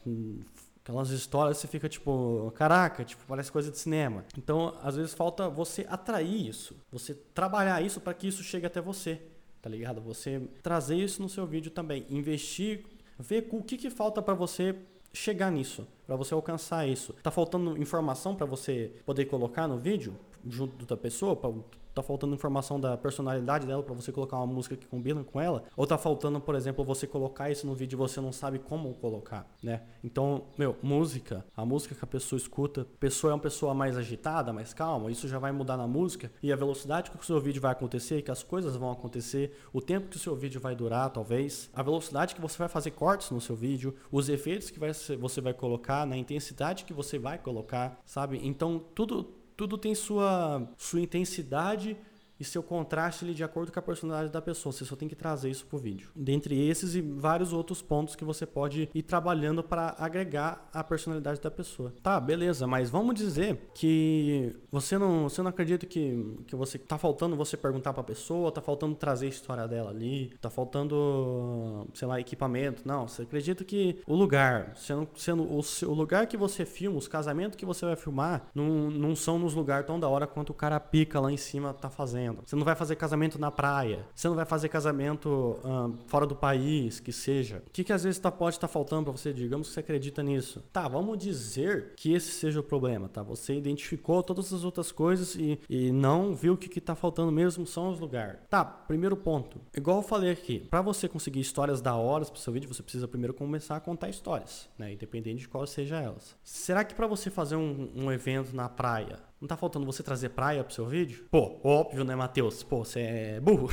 Aquelas 0.82 1.10
histórias 1.10 1.58
você 1.58 1.68
fica 1.68 1.90
tipo, 1.90 2.50
caraca, 2.56 3.04
tipo, 3.04 3.24
parece 3.28 3.52
coisa 3.52 3.70
de 3.70 3.78
cinema. 3.78 4.24
Então, 4.38 4.78
às 4.82 4.96
vezes 4.96 5.14
falta 5.14 5.50
você 5.50 5.86
atrair 5.90 6.48
isso, 6.48 6.78
você 6.90 7.14
trabalhar 7.14 7.84
isso 7.84 8.00
para 8.00 8.14
que 8.14 8.26
isso 8.26 8.42
chegue 8.42 8.68
até 8.68 8.80
você, 8.80 9.22
tá 9.62 9.70
ligado? 9.70 10.00
Você 10.00 10.48
trazer 10.64 10.96
isso 10.96 11.22
no 11.22 11.28
seu 11.28 11.46
vídeo 11.46 11.72
também, 11.72 12.06
investir 12.10 12.86
Ver 13.20 13.50
o 13.52 13.62
que, 13.62 13.78
que 13.78 13.90
falta 13.90 14.22
para 14.22 14.34
você 14.34 14.74
chegar 15.14 15.52
nisso, 15.52 15.88
para 16.06 16.16
você 16.16 16.34
alcançar 16.34 16.88
isso. 16.88 17.14
Tá 17.24 17.32
faltando 17.32 17.78
informação 17.78 18.36
para 18.36 18.46
você 18.46 18.92
poder 19.06 19.26
colocar 19.26 19.68
no 19.68 19.78
vídeo? 19.78 20.16
junto 20.48 20.86
da 20.86 20.98
pessoa, 20.98 21.36
pra, 21.36 21.52
tá 21.94 22.04
faltando 22.04 22.34
informação 22.34 22.80
da 22.80 22.98
personalidade 22.98 23.66
dela 23.66 23.84
para 23.84 23.94
você 23.94 24.12
colocar 24.12 24.38
uma 24.38 24.48
música 24.48 24.76
que 24.76 24.88
combina 24.88 25.24
com 25.24 25.40
ela, 25.40 25.64
ou 25.76 25.86
tá 25.86 25.98
faltando, 25.98 26.40
por 26.40 26.56
exemplo, 26.56 26.84
você 26.84 27.08
colocar 27.08 27.50
isso 27.50 27.66
no 27.66 27.76
vídeo 27.76 27.96
e 27.96 27.98
você 27.98 28.22
não 28.22 28.32
sabe 28.32 28.60
como 28.60 28.94
colocar, 28.96 29.48
né? 29.62 29.82
Então, 30.04 30.46
meu, 30.58 30.76
música, 30.82 31.46
a 31.56 31.66
música 31.66 31.96
que 31.96 32.04
a 32.04 32.08
pessoa 32.08 32.38
escuta, 32.38 32.82
a 32.82 33.00
pessoa 33.00 33.32
é 33.32 33.34
uma 33.34 33.42
pessoa 33.42 33.74
mais 33.74 33.98
agitada, 33.98 34.54
mais 34.54 34.74
calma, 34.74 35.12
isso 35.12 35.28
já 35.28 35.40
vai 35.40 35.52
mudar 35.52 35.78
na 35.78 35.88
música 35.88 36.32
e 36.42 36.52
a 36.52 36.56
velocidade 36.56 37.12
que 37.12 37.18
o 37.18 37.24
seu 37.24 37.40
vídeo 37.40 37.62
vai 37.62 37.72
acontecer, 37.72 38.22
que 38.22 38.32
as 38.32 38.44
coisas 38.44 38.76
vão 38.76 38.92
acontecer, 38.92 39.58
o 39.74 39.82
tempo 39.82 40.08
que 40.08 40.18
o 40.18 40.20
seu 40.20 40.36
vídeo 40.36 40.60
vai 40.60 40.76
durar, 40.76 41.10
talvez, 41.10 41.70
a 41.74 41.84
velocidade 41.84 42.36
que 42.36 42.42
você 42.42 42.58
vai 42.58 42.68
fazer 42.68 42.92
cortes 42.92 43.32
no 43.32 43.42
seu 43.42 43.56
vídeo, 43.56 43.96
os 44.12 44.30
efeitos 44.30 44.70
que 44.70 44.80
vai, 44.80 44.92
você 44.94 45.42
vai 45.42 45.54
colocar, 45.54 46.06
na 46.06 46.18
intensidade 46.18 46.86
que 46.86 46.94
você 46.94 47.18
vai 47.18 47.38
colocar, 47.38 48.00
sabe? 48.06 48.40
Então, 48.44 48.84
tudo 48.94 49.39
tudo 49.60 49.78
tem 49.78 49.94
sua, 49.94 50.66
sua 50.78 51.02
intensidade 51.02 51.98
e 52.40 52.46
seu 52.46 52.64
contraste 52.64 53.26
ali, 53.26 53.34
de 53.34 53.44
acordo 53.44 53.72
com 53.72 53.80
a 53.80 53.82
personalidade 53.82 54.32
da 54.32 54.42
pessoa. 54.42 54.72
Você 54.72 54.86
só 54.86 54.96
tem 54.96 55.10
que 55.10 55.16
trazer 55.16 55.50
isso 55.50 55.66
pro 55.66 55.78
vídeo. 55.78 56.10
Dentre 56.16 56.68
esses 56.68 56.96
e 56.96 57.02
vários 57.02 57.52
outros 57.52 57.82
pontos 57.82 58.16
que 58.16 58.24
você 58.24 58.46
pode 58.46 58.90
ir 58.94 59.04
trabalhando 59.04 59.62
para 59.62 59.96
agregar 60.00 60.70
a 60.74 60.84
personalidade 60.84 61.42
da 61.42 61.52
pessoa. 61.52 61.94
Tá, 62.02 62.20
beleza, 62.20 62.66
mas 62.66 62.90
vamos 62.90 63.16
dizer 63.16 63.70
que 63.74 64.56
você 64.72 64.98
não, 64.98 65.28
você 65.28 65.42
não 65.42 65.50
acredita 65.50 65.86
que, 65.86 66.38
que 66.48 66.56
você 66.56 66.78
tá 66.78 66.98
faltando 66.98 67.36
você 67.36 67.58
perguntar 67.58 67.92
para 67.92 68.02
a 68.02 68.06
pessoa, 68.06 68.52
tá 68.52 68.62
faltando 68.62 68.96
trazer 68.96 69.26
a 69.26 69.30
história 69.30 69.68
dela 69.68 69.90
ali, 69.90 70.32
tá 70.40 70.50
faltando, 70.50 71.88
sei 71.94 72.08
lá, 72.08 72.20
equipamento. 72.20 72.88
Não, 72.88 73.08
você 73.08 73.24
acredita 73.24 73.66
que 73.66 74.02
o 74.08 74.16
lugar, 74.16 74.74
sendo, 74.78 75.10
sendo 75.16 75.44
o, 75.44 75.60
o 75.60 75.94
lugar 75.94 76.28
que 76.28 76.38
você 76.38 76.66
filma, 76.66 76.98
os 76.98 77.08
casamentos 77.08 77.58
que 77.58 77.66
você 77.66 77.86
vai 77.86 77.96
filmar, 77.96 78.48
não, 78.56 78.90
não 78.90 79.16
são 79.16 79.38
nos 79.38 79.54
lugares 79.54 79.86
tão 79.86 80.00
da 80.00 80.08
hora 80.08 80.26
quanto 80.26 80.52
o 80.52 80.54
cara 80.54 80.80
pica 80.80 81.20
lá 81.20 81.32
em 81.32 81.38
cima 81.38 81.74
tá 81.74 81.90
fazendo 81.90 82.29
fazendo. 82.34 82.50
Você 82.50 82.56
não 82.56 82.66
vai 82.66 82.76
fazer 82.76 82.96
casamento 82.96 83.40
na 83.40 83.52
praia. 83.52 84.06
Você 84.14 84.28
não 84.28 84.36
vai 84.36 84.46
fazer 84.46 84.70
casamento 84.70 85.60
fora 86.08 86.26
do 86.26 86.36
país, 86.36 87.00
que 87.00 87.12
seja. 87.12 87.64
O 87.68 87.72
que, 87.72 87.84
que 87.84 87.94
às 87.94 88.04
vezes 88.04 88.20
tá, 88.20 88.32
pode 88.32 88.56
estar 88.56 88.68
tá 88.68 88.74
faltando 88.74 89.04
para 89.04 89.12
você? 89.12 89.34
Digamos 89.34 89.68
que 89.68 89.74
você 89.74 89.80
acredita 89.80 90.24
nisso. 90.24 90.64
Tá, 90.72 90.88
vamos 90.88 91.18
dizer 91.18 91.94
que 91.96 92.14
esse 92.14 92.32
seja 92.32 92.60
o 92.60 92.64
problema, 92.64 93.08
tá? 93.10 93.24
Você 93.24 93.56
identificou 93.56 94.22
todas 94.24 94.54
as 94.54 94.64
outras 94.64 94.92
coisas 94.92 95.36
e, 95.36 95.60
e 95.70 95.92
não 95.92 96.34
viu 96.34 96.58
que 96.58 96.68
o 96.68 96.70
que 96.70 96.82
tá 96.82 96.96
faltando 96.96 97.32
mesmo 97.32 97.66
são 97.66 97.90
os 97.90 98.00
lugares. 98.00 98.40
Tá, 98.50 98.64
primeiro 98.64 99.16
ponto. 99.16 99.60
Igual 99.76 99.98
eu 99.98 100.04
falei 100.04 100.32
aqui, 100.32 100.60
para 100.60 100.82
você 100.82 101.08
conseguir 101.08 101.40
histórias 101.40 101.82
da 101.82 101.96
hora 101.96 102.26
pro 102.26 102.40
seu 102.40 102.52
vídeo, 102.52 102.72
você 102.72 102.84
precisa 102.84 103.08
primeiro 103.08 103.34
começar 103.34 103.76
a 103.76 103.80
contar 103.80 104.10
histórias, 104.10 104.70
né? 104.78 104.94
Independente 104.94 105.40
de 105.42 105.48
qual 105.48 105.66
seja 105.66 106.00
elas. 106.00 106.36
Será 106.44 106.84
que 106.84 106.94
para 106.94 107.08
você 107.08 107.30
fazer 107.30 107.56
um, 107.56 107.90
um 107.96 108.12
evento 108.12 108.56
na 108.56 108.68
praia, 108.68 109.20
não 109.42 109.48
tá 109.48 109.56
faltando 109.56 109.86
você 109.86 110.04
trazer 110.04 110.30
praia 110.30 110.64
pro 110.64 110.74
seu 110.74 110.86
vídeo? 110.86 111.26
Pô, 111.32 111.60
óbvio, 111.64 112.04
né, 112.04 112.16
Matheus? 112.16 112.62
Pô, 112.62 112.84
você 112.84 113.00
é 113.00 113.40
burro. 113.40 113.70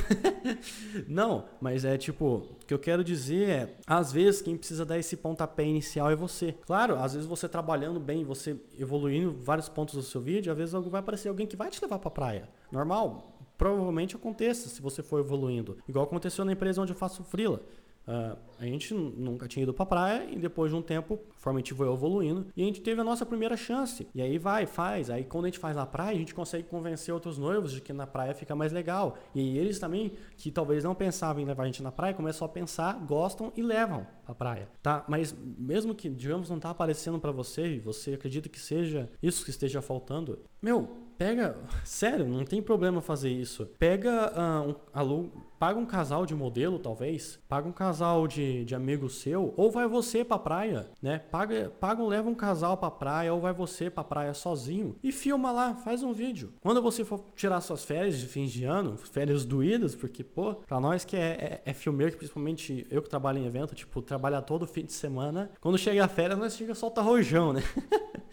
não, 1.07 1.45
mas 1.59 1.83
é 1.83 1.97
tipo, 1.97 2.25
o 2.61 2.65
que 2.65 2.73
eu 2.73 2.79
quero 2.79 3.03
dizer 3.03 3.49
é, 3.49 3.77
às 3.85 4.11
vezes 4.11 4.41
quem 4.41 4.55
precisa 4.55 4.85
dar 4.85 4.97
esse 4.97 5.17
pontapé 5.17 5.65
inicial 5.65 6.09
é 6.09 6.15
você. 6.15 6.55
Claro, 6.65 6.95
às 6.95 7.13
vezes 7.13 7.27
você 7.27 7.49
trabalhando 7.49 7.99
bem, 7.99 8.23
você 8.23 8.57
evoluindo 8.79 9.37
vários 9.41 9.67
pontos 9.67 9.95
do 9.95 10.03
seu 10.03 10.21
vídeo, 10.21 10.51
às 10.51 10.57
vezes 10.57 10.73
vai 10.73 11.01
aparecer 11.01 11.27
alguém 11.27 11.45
que 11.45 11.57
vai 11.57 11.69
te 11.69 11.81
levar 11.81 11.99
pra 11.99 12.09
praia. 12.09 12.49
Normal. 12.71 13.33
Provavelmente 13.57 14.15
aconteça 14.15 14.69
se 14.69 14.81
você 14.81 15.01
for 15.01 15.19
evoluindo. 15.19 15.77
Igual 15.87 16.05
aconteceu 16.05 16.45
na 16.45 16.51
empresa 16.51 16.81
onde 16.81 16.93
eu 16.93 16.97
faço 16.97 17.23
freela. 17.23 17.61
Uh, 18.07 18.37
a 18.57 18.65
gente 18.65 18.93
nunca 18.93 19.47
tinha 19.47 19.63
ido 19.63 19.73
pra 19.73 19.85
praia 19.85 20.25
e 20.31 20.37
depois 20.37 20.71
de 20.71 20.77
um 20.77 20.81
tempo, 20.81 21.17
conforme 21.17 21.59
a 21.59 21.61
gente 21.61 21.73
foi 21.73 21.91
evoluindo, 21.91 22.47
e 22.55 22.63
a 22.63 22.65
gente 22.65 22.79
teve 22.81 23.01
a 23.01 23.03
nossa 23.03 23.25
primeira 23.25 23.57
chance. 23.57 24.07
E 24.15 24.21
aí 24.21 24.37
vai, 24.37 24.65
faz. 24.65 25.09
Aí 25.09 25.25
quando 25.25 25.45
a 25.45 25.47
gente 25.49 25.59
faz 25.59 25.75
na 25.75 25.85
praia, 25.85 26.15
a 26.15 26.19
gente 26.19 26.33
consegue 26.33 26.63
convencer 26.67 27.13
outros 27.13 27.37
noivos 27.37 27.73
de 27.73 27.81
que 27.81 27.91
na 27.91 28.07
praia 28.07 28.33
fica 28.33 28.55
mais 28.55 28.71
legal. 28.71 29.17
E 29.35 29.57
eles 29.57 29.77
também, 29.77 30.13
que 30.37 30.49
talvez 30.49 30.83
não 30.83 30.95
pensavam 30.95 31.41
em 31.41 31.45
levar 31.45 31.63
a 31.63 31.65
gente 31.65 31.83
na 31.83 31.91
praia, 31.91 32.13
começam 32.13 32.45
a 32.45 32.49
pensar, 32.49 32.93
gostam 33.05 33.51
e 33.55 33.61
levam 33.61 34.07
pra 34.25 34.33
praia, 34.33 34.69
tá? 34.81 35.03
Mas 35.07 35.35
mesmo 35.57 35.93
que, 35.93 36.09
digamos, 36.09 36.49
não 36.49 36.59
tá 36.59 36.69
aparecendo 36.69 37.19
para 37.19 37.31
você 37.31 37.75
e 37.75 37.79
você 37.79 38.13
acredita 38.13 38.47
que 38.47 38.59
seja 38.59 39.09
isso 39.21 39.43
que 39.43 39.51
esteja 39.51 39.81
faltando, 39.81 40.39
meu, 40.61 41.06
pega, 41.17 41.57
sério, 41.83 42.25
não 42.25 42.45
tem 42.45 42.61
problema 42.61 43.01
fazer 43.01 43.29
isso. 43.29 43.65
Pega 43.79 44.31
uh, 44.31 44.69
um, 44.69 44.75
aluga, 44.93 45.29
paga 45.59 45.79
um 45.79 45.85
casal 45.85 46.25
de 46.25 46.35
modelo, 46.35 46.77
talvez, 46.77 47.39
paga 47.47 47.67
um 47.67 47.71
casal 47.71 48.27
de, 48.27 48.63
de 48.63 48.75
amigo 48.75 49.09
seu, 49.09 49.53
ou 49.57 49.71
vai 49.71 49.87
você 49.87 50.23
pra 50.23 50.37
praia, 50.37 50.87
né? 51.01 51.19
Paga, 51.19 51.71
paga 51.79 52.03
leva 52.03 52.29
um 52.29 52.35
casal 52.35 52.77
pra 52.77 52.91
praia, 52.91 53.33
ou 53.33 53.39
vai 53.39 53.53
você 53.53 53.89
pra 53.89 54.03
praia 54.03 54.33
sozinho 54.33 54.95
e 55.03 55.11
filma 55.11 55.51
lá, 55.51 55.75
faz 55.75 56.03
um 56.03 56.13
vídeo. 56.13 56.53
Quando 56.61 56.81
você 56.81 57.03
for 57.03 57.23
tirar 57.35 57.61
suas 57.61 57.83
férias 57.83 58.17
de 58.19 58.27
fim 58.27 58.45
de 58.45 58.63
ano, 58.63 58.97
férias 58.97 59.45
doídas, 59.45 59.95
porque, 59.95 60.23
pô, 60.23 60.55
pra 60.55 60.79
nós 60.79 61.03
que 61.03 61.15
é, 61.15 61.61
é, 61.65 61.71
é 61.71 61.73
filmeiro, 61.73 62.15
principalmente 62.15 62.85
eu 62.91 63.01
que 63.01 63.09
trabalho 63.09 63.39
em 63.39 63.45
evento, 63.45 63.73
tipo, 63.73 64.01
trabalhar 64.01 64.41
todo 64.43 64.67
fim 64.67 64.85
de 64.85 64.93
semana, 64.93 65.51
quando 65.59 65.77
chega 65.77 66.05
a 66.05 66.07
férias, 66.07 66.37
nós 66.37 66.55
chega 66.55 66.75
solta 66.75 67.01
rojão, 67.01 67.53
né? 67.53 67.63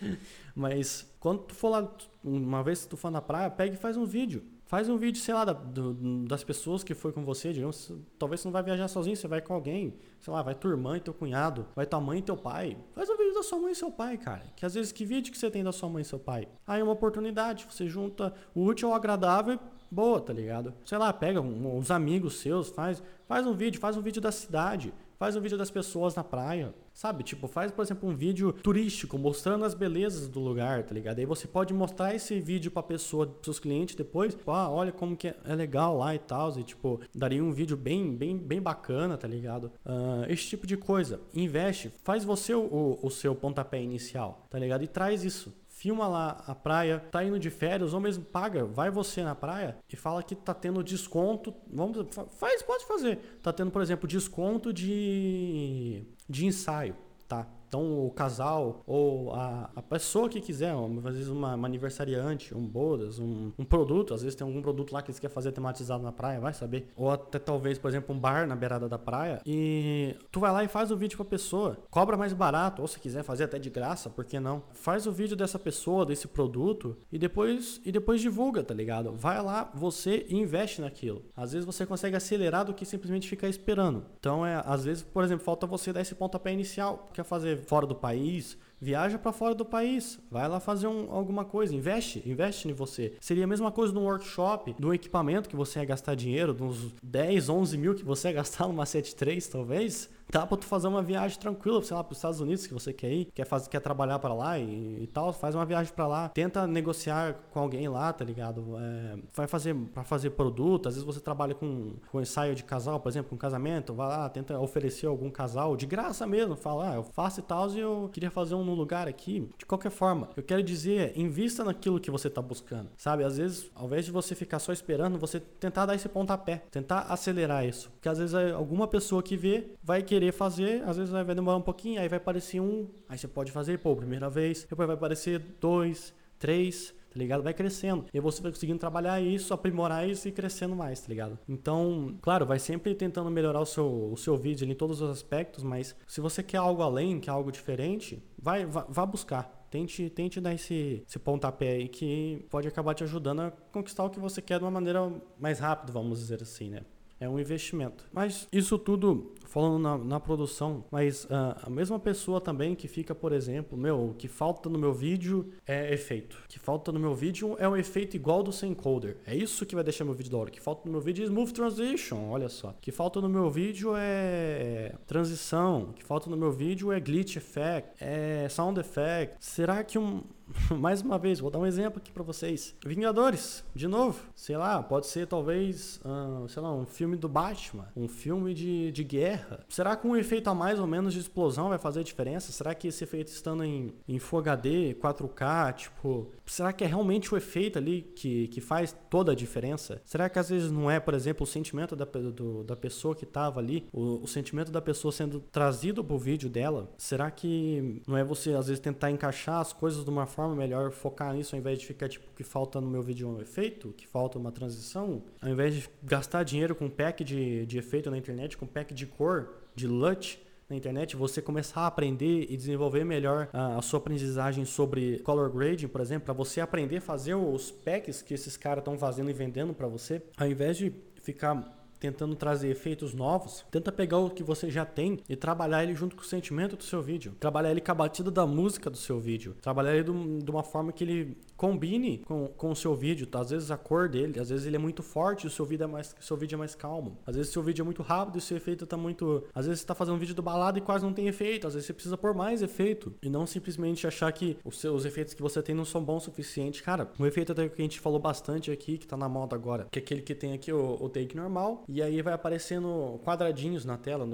Mas 0.55 1.11
quando 1.19 1.40
tu 1.40 1.55
for 1.55 1.71
lá, 1.71 1.90
uma 2.23 2.62
vez 2.62 2.85
que 2.85 2.90
tu 2.90 2.97
for 2.97 3.11
na 3.11 3.21
praia, 3.21 3.51
pega 3.51 3.75
e 3.75 3.77
faz 3.77 3.97
um 3.97 4.05
vídeo. 4.05 4.43
Faz 4.67 4.88
um 4.88 4.97
vídeo, 4.97 5.21
sei 5.21 5.35
lá, 5.35 5.45
da, 5.45 5.53
do, 5.53 6.25
das 6.27 6.43
pessoas 6.43 6.83
que 6.83 6.95
foi 6.95 7.12
com 7.12 7.23
você, 7.25 7.53
digamos, 7.53 7.93
talvez 8.19 8.40
você 8.40 8.49
não 8.49 8.53
vai 8.53 8.62
viajar 8.62 8.88
sozinho, 8.88 9.14
você 9.14 9.29
vai 9.29 9.40
com 9.40 9.53
alguém, 9.53 9.95
sei 10.21 10.33
lá, 10.33 10.43
vai 10.43 10.55
tua 10.55 10.71
irmã 10.71 10.97
e 10.97 11.01
teu 11.01 11.12
cunhado, 11.12 11.67
vai 11.77 11.85
tua 11.85 12.01
mãe 12.01 12.21
e 12.21 12.23
teu 12.23 12.37
pai. 12.37 12.77
Faz 12.95 13.09
um 13.11 13.17
vídeo 13.17 13.35
da 13.35 13.43
sua 13.43 13.59
mãe 13.59 13.73
e 13.73 13.75
seu 13.75 13.90
pai, 13.90 14.17
cara. 14.17 14.43
Que 14.57 14.64
às 14.64 14.75
vezes, 14.75 14.90
que 14.90 15.05
vídeo 15.05 15.31
que 15.31 15.38
você 15.38 15.51
tem 15.51 15.62
da 15.62 15.71
sua 15.71 15.88
mãe 15.88 16.03
e 16.03 16.05
seu 16.05 16.19
pai? 16.19 16.49
Aí 16.67 16.81
é 16.81 16.83
uma 16.83 16.93
oportunidade, 16.93 17.67
você 17.71 17.87
junta 17.87 18.35
o 18.55 18.64
útil 18.64 18.88
ao 18.88 18.95
agradável 18.95 19.61
boa, 19.95 20.21
tá 20.21 20.33
ligado? 20.33 20.75
Sei 20.85 20.99
lá, 20.99 21.12
pega 21.12 21.40
uns 21.40 21.90
amigos 21.90 22.40
seus, 22.40 22.69
faz, 22.69 23.03
faz 23.27 23.47
um 23.47 23.55
vídeo, 23.55 23.81
faz 23.81 23.97
um 23.97 24.03
vídeo 24.03 24.21
da 24.21 24.33
cidade, 24.33 24.93
faz 25.18 25.37
um 25.37 25.40
vídeo 25.40 25.59
das 25.59 25.70
pessoas 25.70 26.14
na 26.14 26.24
praia, 26.24 26.74
sabe? 26.92 27.22
Tipo, 27.22 27.46
faz, 27.48 27.70
por 27.70 27.83
exemplo, 27.83 28.09
um 28.09 28.14
vídeo 28.14 28.53
turístico 28.53 29.18
mostrando 29.18 29.64
as 29.64 29.74
belezas 29.74 30.29
do 30.29 30.40
lugar, 30.40 30.83
tá 30.85 30.94
ligado? 30.94 31.18
Aí 31.18 31.27
você 31.27 31.46
pode 31.46 31.72
mostrar 31.72 32.14
esse 32.14 32.40
vídeo 32.40 32.70
pra 32.70 32.83
pessoa, 32.83 33.27
pros 33.27 33.44
seus 33.44 33.59
clientes 33.59 33.94
depois, 33.94 34.35
tipo, 34.35 34.50
ah, 34.50 34.70
olha 34.70 34.92
como 34.92 35.16
que 35.16 35.29
é 35.29 35.55
legal 35.55 35.96
lá 35.98 36.14
e 36.14 36.18
tal, 36.18 36.59
e 36.59 36.62
tipo, 36.62 37.00
daria 37.14 37.42
um 37.42 37.53
vídeo 37.53 37.77
bem, 37.77 38.14
bem, 38.14 38.37
bem 38.37 38.61
bacana, 38.61 39.16
tá 39.16 39.27
ligado? 39.27 39.72
Uh, 39.85 40.24
esse 40.29 40.44
tipo 40.44 40.66
de 40.66 40.77
coisa. 40.77 41.20
Investe, 41.35 41.92
faz 42.03 42.24
você 42.24 42.55
o, 42.55 42.98
o 43.03 43.11
seu 43.11 43.35
pontapé 43.35 43.81
inicial, 43.81 44.46
tá 44.50 44.59
ligado? 44.59 44.85
E 44.85 44.88
traz 44.88 45.24
isso 45.24 45.53
filma 45.85 46.09
lá 46.09 46.42
a 46.47 46.55
praia, 46.55 46.99
tá 46.99 47.23
indo 47.23 47.38
de 47.38 47.51
férias, 47.51 47.92
ou 47.92 48.01
mesmo 48.01 48.25
paga, 48.25 48.64
vai 48.64 48.90
você 48.90 49.23
na 49.23 49.35
praia 49.35 49.77
e 49.92 49.94
fala 49.94 50.23
que 50.23 50.35
tá 50.35 50.55
tendo 50.55 50.83
desconto. 50.83 51.55
Vamos, 51.70 52.07
faz, 52.38 52.62
pode 52.62 52.87
fazer. 52.87 53.38
Tá 53.42 53.53
tendo, 53.53 53.70
por 53.70 53.83
exemplo, 53.83 54.09
desconto 54.09 54.73
de, 54.73 56.03
de 56.27 56.47
ensaio, 56.47 56.97
tá? 57.29 57.47
Então, 57.74 58.06
o 58.06 58.10
casal 58.12 58.84
ou 58.87 59.34
a, 59.34 59.68
a 59.74 59.82
pessoa 59.82 60.28
que 60.28 60.40
quiser, 60.40 60.72
às 60.72 61.14
vezes 61.16 61.26
uma, 61.26 61.56
uma 61.56 61.66
aniversariante, 61.66 62.56
um 62.56 62.64
bodas, 62.64 63.18
um, 63.18 63.50
um, 63.58 63.64
produto, 63.64 64.14
às 64.14 64.22
vezes 64.22 64.37
tem 64.37 64.46
algum 64.46 64.62
produto 64.62 64.92
lá 64.92 65.02
que 65.02 65.10
eles 65.10 65.18
querem 65.18 65.34
fazer 65.34 65.50
tematizado 65.50 66.00
na 66.00 66.12
praia, 66.12 66.38
vai 66.38 66.54
saber. 66.54 66.92
Ou 66.94 67.10
até 67.10 67.37
talvez, 67.37 67.76
por 67.76 67.88
exemplo, 67.88 68.14
um 68.14 68.18
bar 68.18 68.46
na 68.46 68.54
beirada 68.54 68.88
da 68.88 68.96
praia 68.96 69.40
e 69.44 70.14
tu 70.30 70.38
vai 70.38 70.52
lá 70.52 70.62
e 70.62 70.68
faz 70.68 70.92
o 70.92 70.96
vídeo 70.96 71.16
pra 71.16 71.24
pessoa. 71.24 71.76
Cobra 71.90 72.16
mais 72.16 72.32
barato, 72.32 72.80
ou 72.80 72.87
se 72.87 73.00
quiser 73.00 73.24
fazer 73.24 73.42
até 73.42 73.58
de 73.58 73.70
graça, 73.70 74.08
por 74.08 74.24
que 74.24 74.38
não? 74.38 74.62
Faz 74.72 75.04
o 75.08 75.10
vídeo 75.10 75.37
dessa 75.37 75.58
pessoa, 75.58 76.06
desse 76.06 76.28
produto 76.28 76.96
e 77.10 77.18
depois, 77.18 77.80
e 77.84 77.90
depois 77.90 78.20
divulga, 78.20 78.62
tá 78.62 78.72
ligado? 78.72 79.16
Vai 79.16 79.42
lá, 79.42 79.72
você 79.74 80.26
investe 80.30 80.80
naquilo. 80.80 81.24
Às 81.37 81.50
vezes 81.50 81.66
você 81.66 81.84
consegue 81.84 82.14
acelerar 82.14 82.64
do 82.64 82.72
que 82.72 82.87
simplesmente 82.87 83.28
ficar 83.28 83.48
esperando. 83.48 84.04
Então, 84.20 84.46
é, 84.46 84.62
às 84.64 84.84
vezes, 84.84 85.02
por 85.02 85.24
exemplo, 85.24 85.44
falta 85.44 85.66
você 85.66 85.92
dar 85.92 86.02
esse 86.02 86.14
pontapé 86.14 86.52
inicial. 86.52 87.08
Quer 87.12 87.24
fazer 87.24 87.63
fora 87.64 87.87
do 87.87 87.94
país, 87.94 88.57
viaja 88.81 89.18
para 89.18 89.33
fora 89.33 89.55
do 89.55 89.64
país, 89.64 90.20
vai 90.31 90.46
lá 90.46 90.61
fazer 90.61 90.87
um, 90.87 91.11
alguma 91.11 91.44
coisa, 91.44 91.74
investe, 91.74 92.22
investe 92.27 92.68
em 92.68 92.72
você. 92.72 93.14
Seria 93.20 93.44
a 93.44 93.46
mesma 93.46 93.72
coisa 93.72 93.92
num 93.92 94.05
workshop, 94.05 94.77
um 94.83 94.92
equipamento 94.92 95.48
que 95.48 95.57
você 95.57 95.79
ia 95.79 95.85
gastar 95.85 96.14
dinheiro, 96.14 96.53
de 96.53 96.62
uns 96.62 96.94
10, 97.03 97.48
11 97.48 97.79
mil 97.79 97.94
que 97.94 98.05
você 98.05 98.29
ia 98.29 98.35
gastar 98.35 98.68
numa 98.68 98.85
73 98.85 99.48
talvez, 99.48 100.11
dá 100.30 100.46
pra 100.46 100.56
tu 100.56 100.64
fazer 100.64 100.88
uma 100.88 101.02
viagem 101.02 101.38
tranquila, 101.38 101.82
sei 101.82 101.96
lá, 101.96 102.02
pros 102.02 102.18
Estados 102.18 102.40
Unidos 102.40 102.66
que 102.66 102.74
você 102.74 102.92
quer 102.92 103.12
ir, 103.12 103.24
quer, 103.34 103.46
fazer, 103.46 103.68
quer 103.68 103.80
trabalhar 103.80 104.18
para 104.18 104.34
lá 104.34 104.58
e, 104.58 105.02
e, 105.02 105.06
tal, 105.06 105.32
faz 105.32 105.54
uma 105.54 105.64
viagem 105.64 105.92
para 105.92 106.06
lá, 106.06 106.28
tenta 106.28 106.66
negociar 106.66 107.34
com 107.52 107.60
alguém 107.60 107.88
lá, 107.88 108.12
tá 108.12 108.24
ligado? 108.24 108.76
É, 108.78 109.18
vai 109.32 109.46
fazer 109.46 109.74
para 109.92 110.02
fazer 110.02 110.30
produto, 110.30 110.88
às 110.88 110.94
vezes 110.94 111.06
você 111.06 111.20
trabalha 111.20 111.54
com, 111.54 111.94
com 112.10 112.20
ensaio 112.20 112.54
de 112.54 112.64
casal, 112.64 112.98
por 112.98 113.08
exemplo, 113.08 113.34
um 113.34 113.38
casamento, 113.38 113.94
vai 113.94 114.08
lá, 114.08 114.28
tenta 114.28 114.58
oferecer 114.58 115.06
algum 115.06 115.30
casal, 115.30 115.76
de 115.76 115.87
graça 115.87 116.26
mesmo, 116.26 116.56
fala, 116.56 116.90
ah, 116.90 116.94
eu 116.96 117.04
faço 117.04 117.40
e 117.40 117.42
tal, 117.42 117.70
e 117.70 117.78
eu 117.78 118.10
queria 118.12 118.30
fazer 118.30 118.54
um 118.54 118.64
no 118.64 118.74
lugar 118.74 119.06
aqui. 119.06 119.48
De 119.56 119.64
qualquer 119.64 119.90
forma, 119.90 120.28
eu 120.37 120.42
quero 120.42 120.62
dizer, 120.62 121.12
invista 121.16 121.64
naquilo 121.64 122.00
que 122.00 122.10
você 122.10 122.28
tá 122.28 122.42
buscando, 122.42 122.90
sabe? 122.96 123.24
Às 123.24 123.38
vezes, 123.38 123.70
ao 123.74 123.87
invés 123.87 124.04
de 124.04 124.10
você 124.10 124.34
ficar 124.34 124.58
só 124.58 124.72
esperando, 124.72 125.18
você 125.18 125.38
tentar 125.38 125.87
dar 125.87 125.94
esse 125.94 126.08
pontapé, 126.08 126.64
tentar 126.70 127.00
acelerar 127.02 127.64
isso, 127.64 127.90
porque 127.92 128.08
às 128.08 128.18
vezes 128.18 128.34
alguma 128.34 128.88
pessoa 128.88 129.22
que 129.22 129.37
vê 129.37 129.70
vai 129.82 130.02
querer 130.02 130.13
querer 130.14 130.33
fazer, 130.33 130.83
às 130.85 130.96
vezes 130.96 131.11
vai 131.11 131.35
demorar 131.35 131.57
um 131.57 131.62
pouquinho, 131.62 132.00
aí 132.00 132.09
vai 132.09 132.18
aparecer 132.18 132.61
um, 132.61 132.87
aí 133.09 133.18
você 133.18 133.27
pode 133.27 133.50
fazer, 133.50 133.81
pô, 133.81 133.96
primeira 133.96 134.31
vez, 134.31 134.64
depois 134.68 134.87
vai 134.87 134.94
aparecer 134.94 135.40
dois, 135.61 136.14
três, 136.38 136.94
tá 137.11 137.18
ligado? 137.18 137.42
Vai 137.42 137.53
crescendo. 137.53 138.05
E 138.14 138.20
você 138.20 138.40
vai 138.40 138.53
conseguindo 138.53 138.79
trabalhar 138.79 139.20
isso, 139.20 139.53
aprimorar 139.53 140.09
isso 140.09 140.29
e 140.29 140.33
crescendo 140.33 140.77
mais, 140.77 141.00
tá 141.00 141.09
ligado? 141.09 141.37
Então, 141.48 142.16
claro, 142.22 142.46
vai 142.46 142.61
sempre 142.61 142.94
tentando 142.94 143.29
melhorar 143.29 143.61
o 143.61 143.66
seu, 143.66 144.12
o 144.12 144.16
seu 144.16 144.37
vídeo 144.37 144.70
em 144.70 144.74
todos 144.74 145.00
os 145.00 145.11
aspectos, 145.11 145.64
mas 145.64 145.96
se 146.07 146.20
você 146.20 146.44
quer 146.44 146.59
algo 146.59 146.83
além, 146.83 147.18
quer 147.18 147.33
algo 147.33 147.50
diferente, 147.50 148.22
vai, 148.38 148.64
vá 148.64 149.05
buscar. 149.05 149.66
Tente, 149.68 150.09
tente 150.11 150.40
dar 150.40 150.55
esse, 150.55 151.03
esse 151.05 151.18
pontapé 151.18 151.70
aí 151.72 151.88
que 151.88 152.46
pode 152.48 152.68
acabar 152.68 152.94
te 152.94 153.03
ajudando 153.03 153.40
a 153.40 153.50
conquistar 153.50 154.05
o 154.05 154.11
que 154.11 154.20
você 154.20 154.40
quer 154.40 154.59
de 154.59 154.64
uma 154.64 154.70
maneira 154.70 155.12
mais 155.40 155.59
rápida, 155.59 155.92
vamos 155.92 156.20
dizer 156.20 156.40
assim, 156.40 156.70
né? 156.70 156.83
É 157.20 157.29
um 157.29 157.38
investimento. 157.38 158.05
Mas 158.12 158.48
isso 158.53 158.79
tudo 158.79 159.35
falando 159.55 159.79
na, 159.79 159.96
na 159.96 160.18
produção, 160.18 160.85
mas 160.90 161.27
uh, 161.27 161.55
a 161.62 161.70
mesma 161.70 161.96
pessoa 161.96 162.40
também 162.40 162.74
que 162.74 162.88
fica, 162.88 163.14
por 163.14 163.33
exemplo, 163.33 163.79
meu, 163.79 164.11
o 164.11 164.14
que 164.14 164.27
falta 164.27 164.68
no 164.68 164.77
meu 164.77 164.92
vídeo 164.92 165.53
é 165.64 165.94
efeito. 165.94 166.42
O 166.44 166.48
que 166.48 166.59
falta 166.59 166.90
no 166.90 166.98
meu 166.98 167.14
vídeo 167.14 167.55
é 167.61 167.68
um 167.68 167.77
efeito 167.77 168.16
igual 168.16 168.42
do 168.42 168.50
sem 168.50 168.72
encoder. 168.72 169.16
É 169.24 169.33
isso 169.33 169.64
que 169.64 169.77
vai 169.77 169.85
deixar 169.85 170.05
meu 170.05 170.12
vídeo 170.12 170.33
da 170.33 170.38
hora. 170.38 170.48
O 170.48 170.53
que 170.53 170.61
falta 170.61 170.83
no 170.87 170.90
meu 170.90 171.00
vídeo 171.00 171.22
é 171.22 171.27
smooth 171.27 171.53
transition, 171.53 172.31
olha 172.31 172.48
só. 172.48 172.70
O 172.70 172.74
que 172.81 172.90
falta 172.90 173.20
no 173.20 173.29
meu 173.29 173.48
vídeo 173.48 173.92
é 173.96 174.96
transição. 175.07 175.83
O 175.83 175.92
que 175.92 176.03
falta 176.03 176.29
no 176.29 176.37
meu 176.37 176.50
vídeo 176.50 176.90
é 176.90 176.98
glitch 176.98 177.37
effect, 177.37 177.90
é 178.00 178.48
sound 178.48 178.81
effect. 178.81 179.37
Será 179.38 179.85
que 179.85 179.96
um 179.96 180.24
mais 180.78 181.02
uma 181.02 181.18
vez, 181.18 181.40
vou 181.40 181.50
dar 181.50 181.59
um 181.59 181.66
exemplo 181.66 181.98
aqui 181.98 182.12
para 182.12 182.22
vocês. 182.22 182.74
Vingadores, 182.85 183.64
de 183.74 183.88
novo. 183.88 184.20
Sei 184.35 184.57
lá, 184.57 184.83
pode 184.83 185.07
ser 185.07 185.26
talvez, 185.26 186.00
uh, 186.04 186.48
sei 186.48 186.62
lá, 186.62 186.72
um 186.72 186.85
filme 186.85 187.16
do 187.16 187.28
Batman, 187.28 187.88
um 187.96 188.09
filme 188.09 188.52
de, 188.52 188.90
de 188.92 189.04
guerra. 189.04 189.64
Será 189.68 189.96
que 189.96 190.07
um 190.07 190.16
efeito 190.16 190.48
a 190.48 190.54
mais 190.54 190.78
ou 190.78 190.87
menos 190.87 191.14
de 191.14 191.20
explosão 191.20 191.68
vai 191.68 191.78
fazer 191.78 192.04
diferença? 192.04 192.52
Será 192.52 192.74
que 192.74 192.88
esse 192.88 193.04
efeito 193.04 193.28
estando 193.28 193.64
em, 193.64 193.94
em 194.07 194.18
Full 194.18 194.40
HD, 194.40 194.94
4K, 195.00 195.74
tipo, 195.74 196.30
será 196.46 196.72
que 196.72 196.85
é 196.85 196.87
realmente 196.87 197.33
o 197.33 197.37
efeito 197.37 197.78
ali 197.78 198.02
que, 198.02 198.48
que 198.48 198.61
faz 198.61 198.94
toda 199.09 199.33
a 199.33 199.35
diferença? 199.35 200.00
Será 200.04 200.28
que 200.28 200.38
às 200.38 200.50
vezes 200.50 200.70
não 200.70 200.90
é, 200.90 201.00
por 201.00 201.14
exemplo, 201.14 201.44
o 201.44 201.46
sentimento 201.46 201.96
da, 201.96 202.04
do, 202.04 202.64
da 202.64 202.76
pessoa 202.76 203.14
que 203.14 203.24
estava 203.24 203.61
ali, 203.61 203.87
o, 203.92 204.22
o 204.22 204.26
sentimento 204.26 204.70
da 204.70 204.80
pessoa 204.80 205.12
sendo 205.12 205.40
trazido 205.40 206.04
pro 206.04 206.18
vídeo 206.18 206.48
dela? 206.48 206.92
Será 206.98 207.30
que 207.30 208.02
não 208.07 208.16
é 208.16 208.24
você 208.24 208.52
às 208.54 208.66
vezes 208.66 208.80
tentar 208.80 209.11
encaixar 209.11 209.61
as 209.61 209.72
coisas 209.72 210.04
de 210.04 210.11
uma 210.11 210.26
forma 210.35 210.55
melhor 210.55 210.90
focar 210.90 211.33
nisso 211.33 211.55
ao 211.55 211.61
invés 211.61 211.79
de 211.79 211.87
ficar 211.87 212.09
tipo 212.09 212.27
que 212.35 212.42
falta 212.42 212.81
no 212.81 212.88
meu 212.88 213.03
vídeo 213.03 213.29
um 213.29 213.40
efeito, 213.40 213.94
que 213.97 214.07
falta 214.07 214.38
uma 214.38 214.51
transição, 214.51 215.23
ao 215.40 215.49
invés 215.49 215.75
de 215.75 215.88
gastar 216.03 216.42
dinheiro 216.42 216.75
com 216.75 216.90
pack 216.90 217.23
de, 217.23 217.64
de 217.66 217.79
efeito 217.79 218.11
na 218.11 218.18
internet, 218.18 218.57
com 218.57 218.66
pack 218.66 218.92
de 218.92 219.07
cor, 219.07 219.55
de 219.75 219.87
LUT, 219.87 220.38
na 220.68 220.77
internet, 220.77 221.14
você 221.14 221.42
começar 221.42 221.83
a 221.83 221.87
aprender 221.87 222.47
e 222.49 222.57
desenvolver 222.57 223.05
melhor 223.05 223.49
a, 223.53 223.77
a 223.77 223.83
sua 223.83 223.99
aprendizagem 223.99 224.64
sobre 224.64 225.18
color 225.18 225.51
grading, 225.51 225.88
por 225.88 226.01
exemplo, 226.01 226.25
para 226.25 226.35
você 226.35 226.61
aprender 226.61 226.97
a 226.97 227.01
fazer 227.01 227.35
os 227.35 227.70
packs 227.70 228.23
que 228.23 228.33
esses 228.33 228.57
caras 228.57 228.81
estão 228.81 228.99
fazendo 228.99 229.31
e 229.31 229.33
vendendo 229.33 229.75
para 229.75 229.87
você, 229.87 230.23
ao 230.37 230.49
invés 230.49 230.77
de 230.77 230.92
ficar 231.23 231.84
tentando 232.05 232.35
trazer 232.35 232.69
efeitos 232.69 233.14
novos, 233.14 233.64
tenta 233.71 233.93
pegar 233.93 234.19
o 234.19 234.31
que 234.31 234.43
você 234.43 234.71
já 234.71 234.85
tem 234.85 235.21
e 235.29 235.37
trabalhar 235.37 235.83
ele 235.83 235.95
junto 235.95 236.17
com 236.17 236.23
o 236.23 236.25
sentimento 236.25 236.77
do 236.77 236.83
seu 236.83 237.03
vídeo. 237.03 237.35
Trabalhar 237.38 237.71
ele 237.71 237.81
com 237.81 237.93
a 237.93 237.95
batida 237.95 238.31
da 238.31 238.47
música 238.47 238.90
do 238.90 238.97
seu 238.97 239.21
vídeo. 239.21 239.57
Trabalhar 239.61 239.95
ele 239.95 240.05
de 240.43 240.51
uma 240.51 240.62
forma 240.62 240.93
que 240.93 241.05
ele 241.05 241.38
combine 241.57 242.19
com, 242.19 242.49
com 242.49 242.71
o 242.71 242.77
seu 242.77 242.95
vídeo. 242.95 243.27
Tá? 243.27 243.40
Às 243.40 243.51
vezes 243.51 243.71
a 243.71 243.77
cor 243.77 244.09
dele, 244.09 244.40
às 244.40 244.49
vezes 244.49 244.67
ele 244.67 244.77
é 244.77 244.79
muito 244.79 245.03
forte 245.03 245.45
e 245.45 245.47
o 245.47 245.51
seu 245.51 245.64
vídeo 245.64 245.85
é 245.85 245.87
mais, 245.87 246.14
seu 246.21 246.37
vídeo 246.37 246.57
é 246.57 246.59
mais 246.59 246.75
calmo. 246.75 247.19
Às 247.27 247.37
vezes 247.37 247.51
o 247.51 247.53
seu 247.55 247.62
vídeo 247.62 247.83
é 247.83 247.85
muito 247.85 248.03
rápido 248.03 248.37
e 248.37 248.38
o 248.38 248.43
seu 248.43 248.57
efeito 248.57 248.87
tá 248.87 248.97
muito. 248.97 249.45
Às 249.55 249.67
vezes 249.67 249.81
você 249.81 249.87
tá 249.87 249.95
fazendo 249.95 250.17
um 250.17 250.19
vídeo 250.19 250.35
do 250.35 250.43
balada 250.43 250.79
e 250.79 250.81
quase 250.81 251.05
não 251.05 251.12
tem 251.12 251.29
efeito. 251.29 251.67
Às 251.67 251.75
vezes 251.75 251.87
você 251.87 251.93
precisa 251.93 252.17
pôr 252.17 252.35
mais 252.35 252.62
efeito. 252.62 253.14
E 253.23 253.31
não 253.31 253.47
simplesmente 253.47 254.07
achar 254.07 254.31
que 254.33 254.57
os 254.64 254.79
seus 254.79 255.05
efeitos 255.05 255.35
que 255.35 255.43
você 255.43 255.62
tem 255.62 255.75
não 255.75 255.85
são 255.85 256.03
bons 256.03 256.14
o 256.14 256.21
suficiente. 256.21 256.83
Cara, 256.83 257.11
o 257.19 257.27
efeito 257.27 257.53
até 257.53 257.69
que 257.69 257.81
a 257.81 257.85
gente 257.85 258.01
falou 258.01 258.19
bastante 258.19 258.71
aqui, 258.71 258.99
que 258.99 259.07
tá 259.07 259.17
na 259.17 259.29
moda 259.29 259.55
agora, 259.55 259.87
que 259.90 259.99
é 259.99 260.03
aquele 260.03 260.23
que 260.23 260.35
tem 260.35 260.53
aqui 260.53 260.73
o, 260.73 260.97
o 261.01 261.09
take 261.09 261.37
normal. 261.37 261.85
E 261.94 262.02
aí 262.02 262.20
vai 262.22 262.35
aparecendo 262.35 263.20
quadradinhos 263.22 263.85
na 263.85 263.96
tela, 263.96 264.26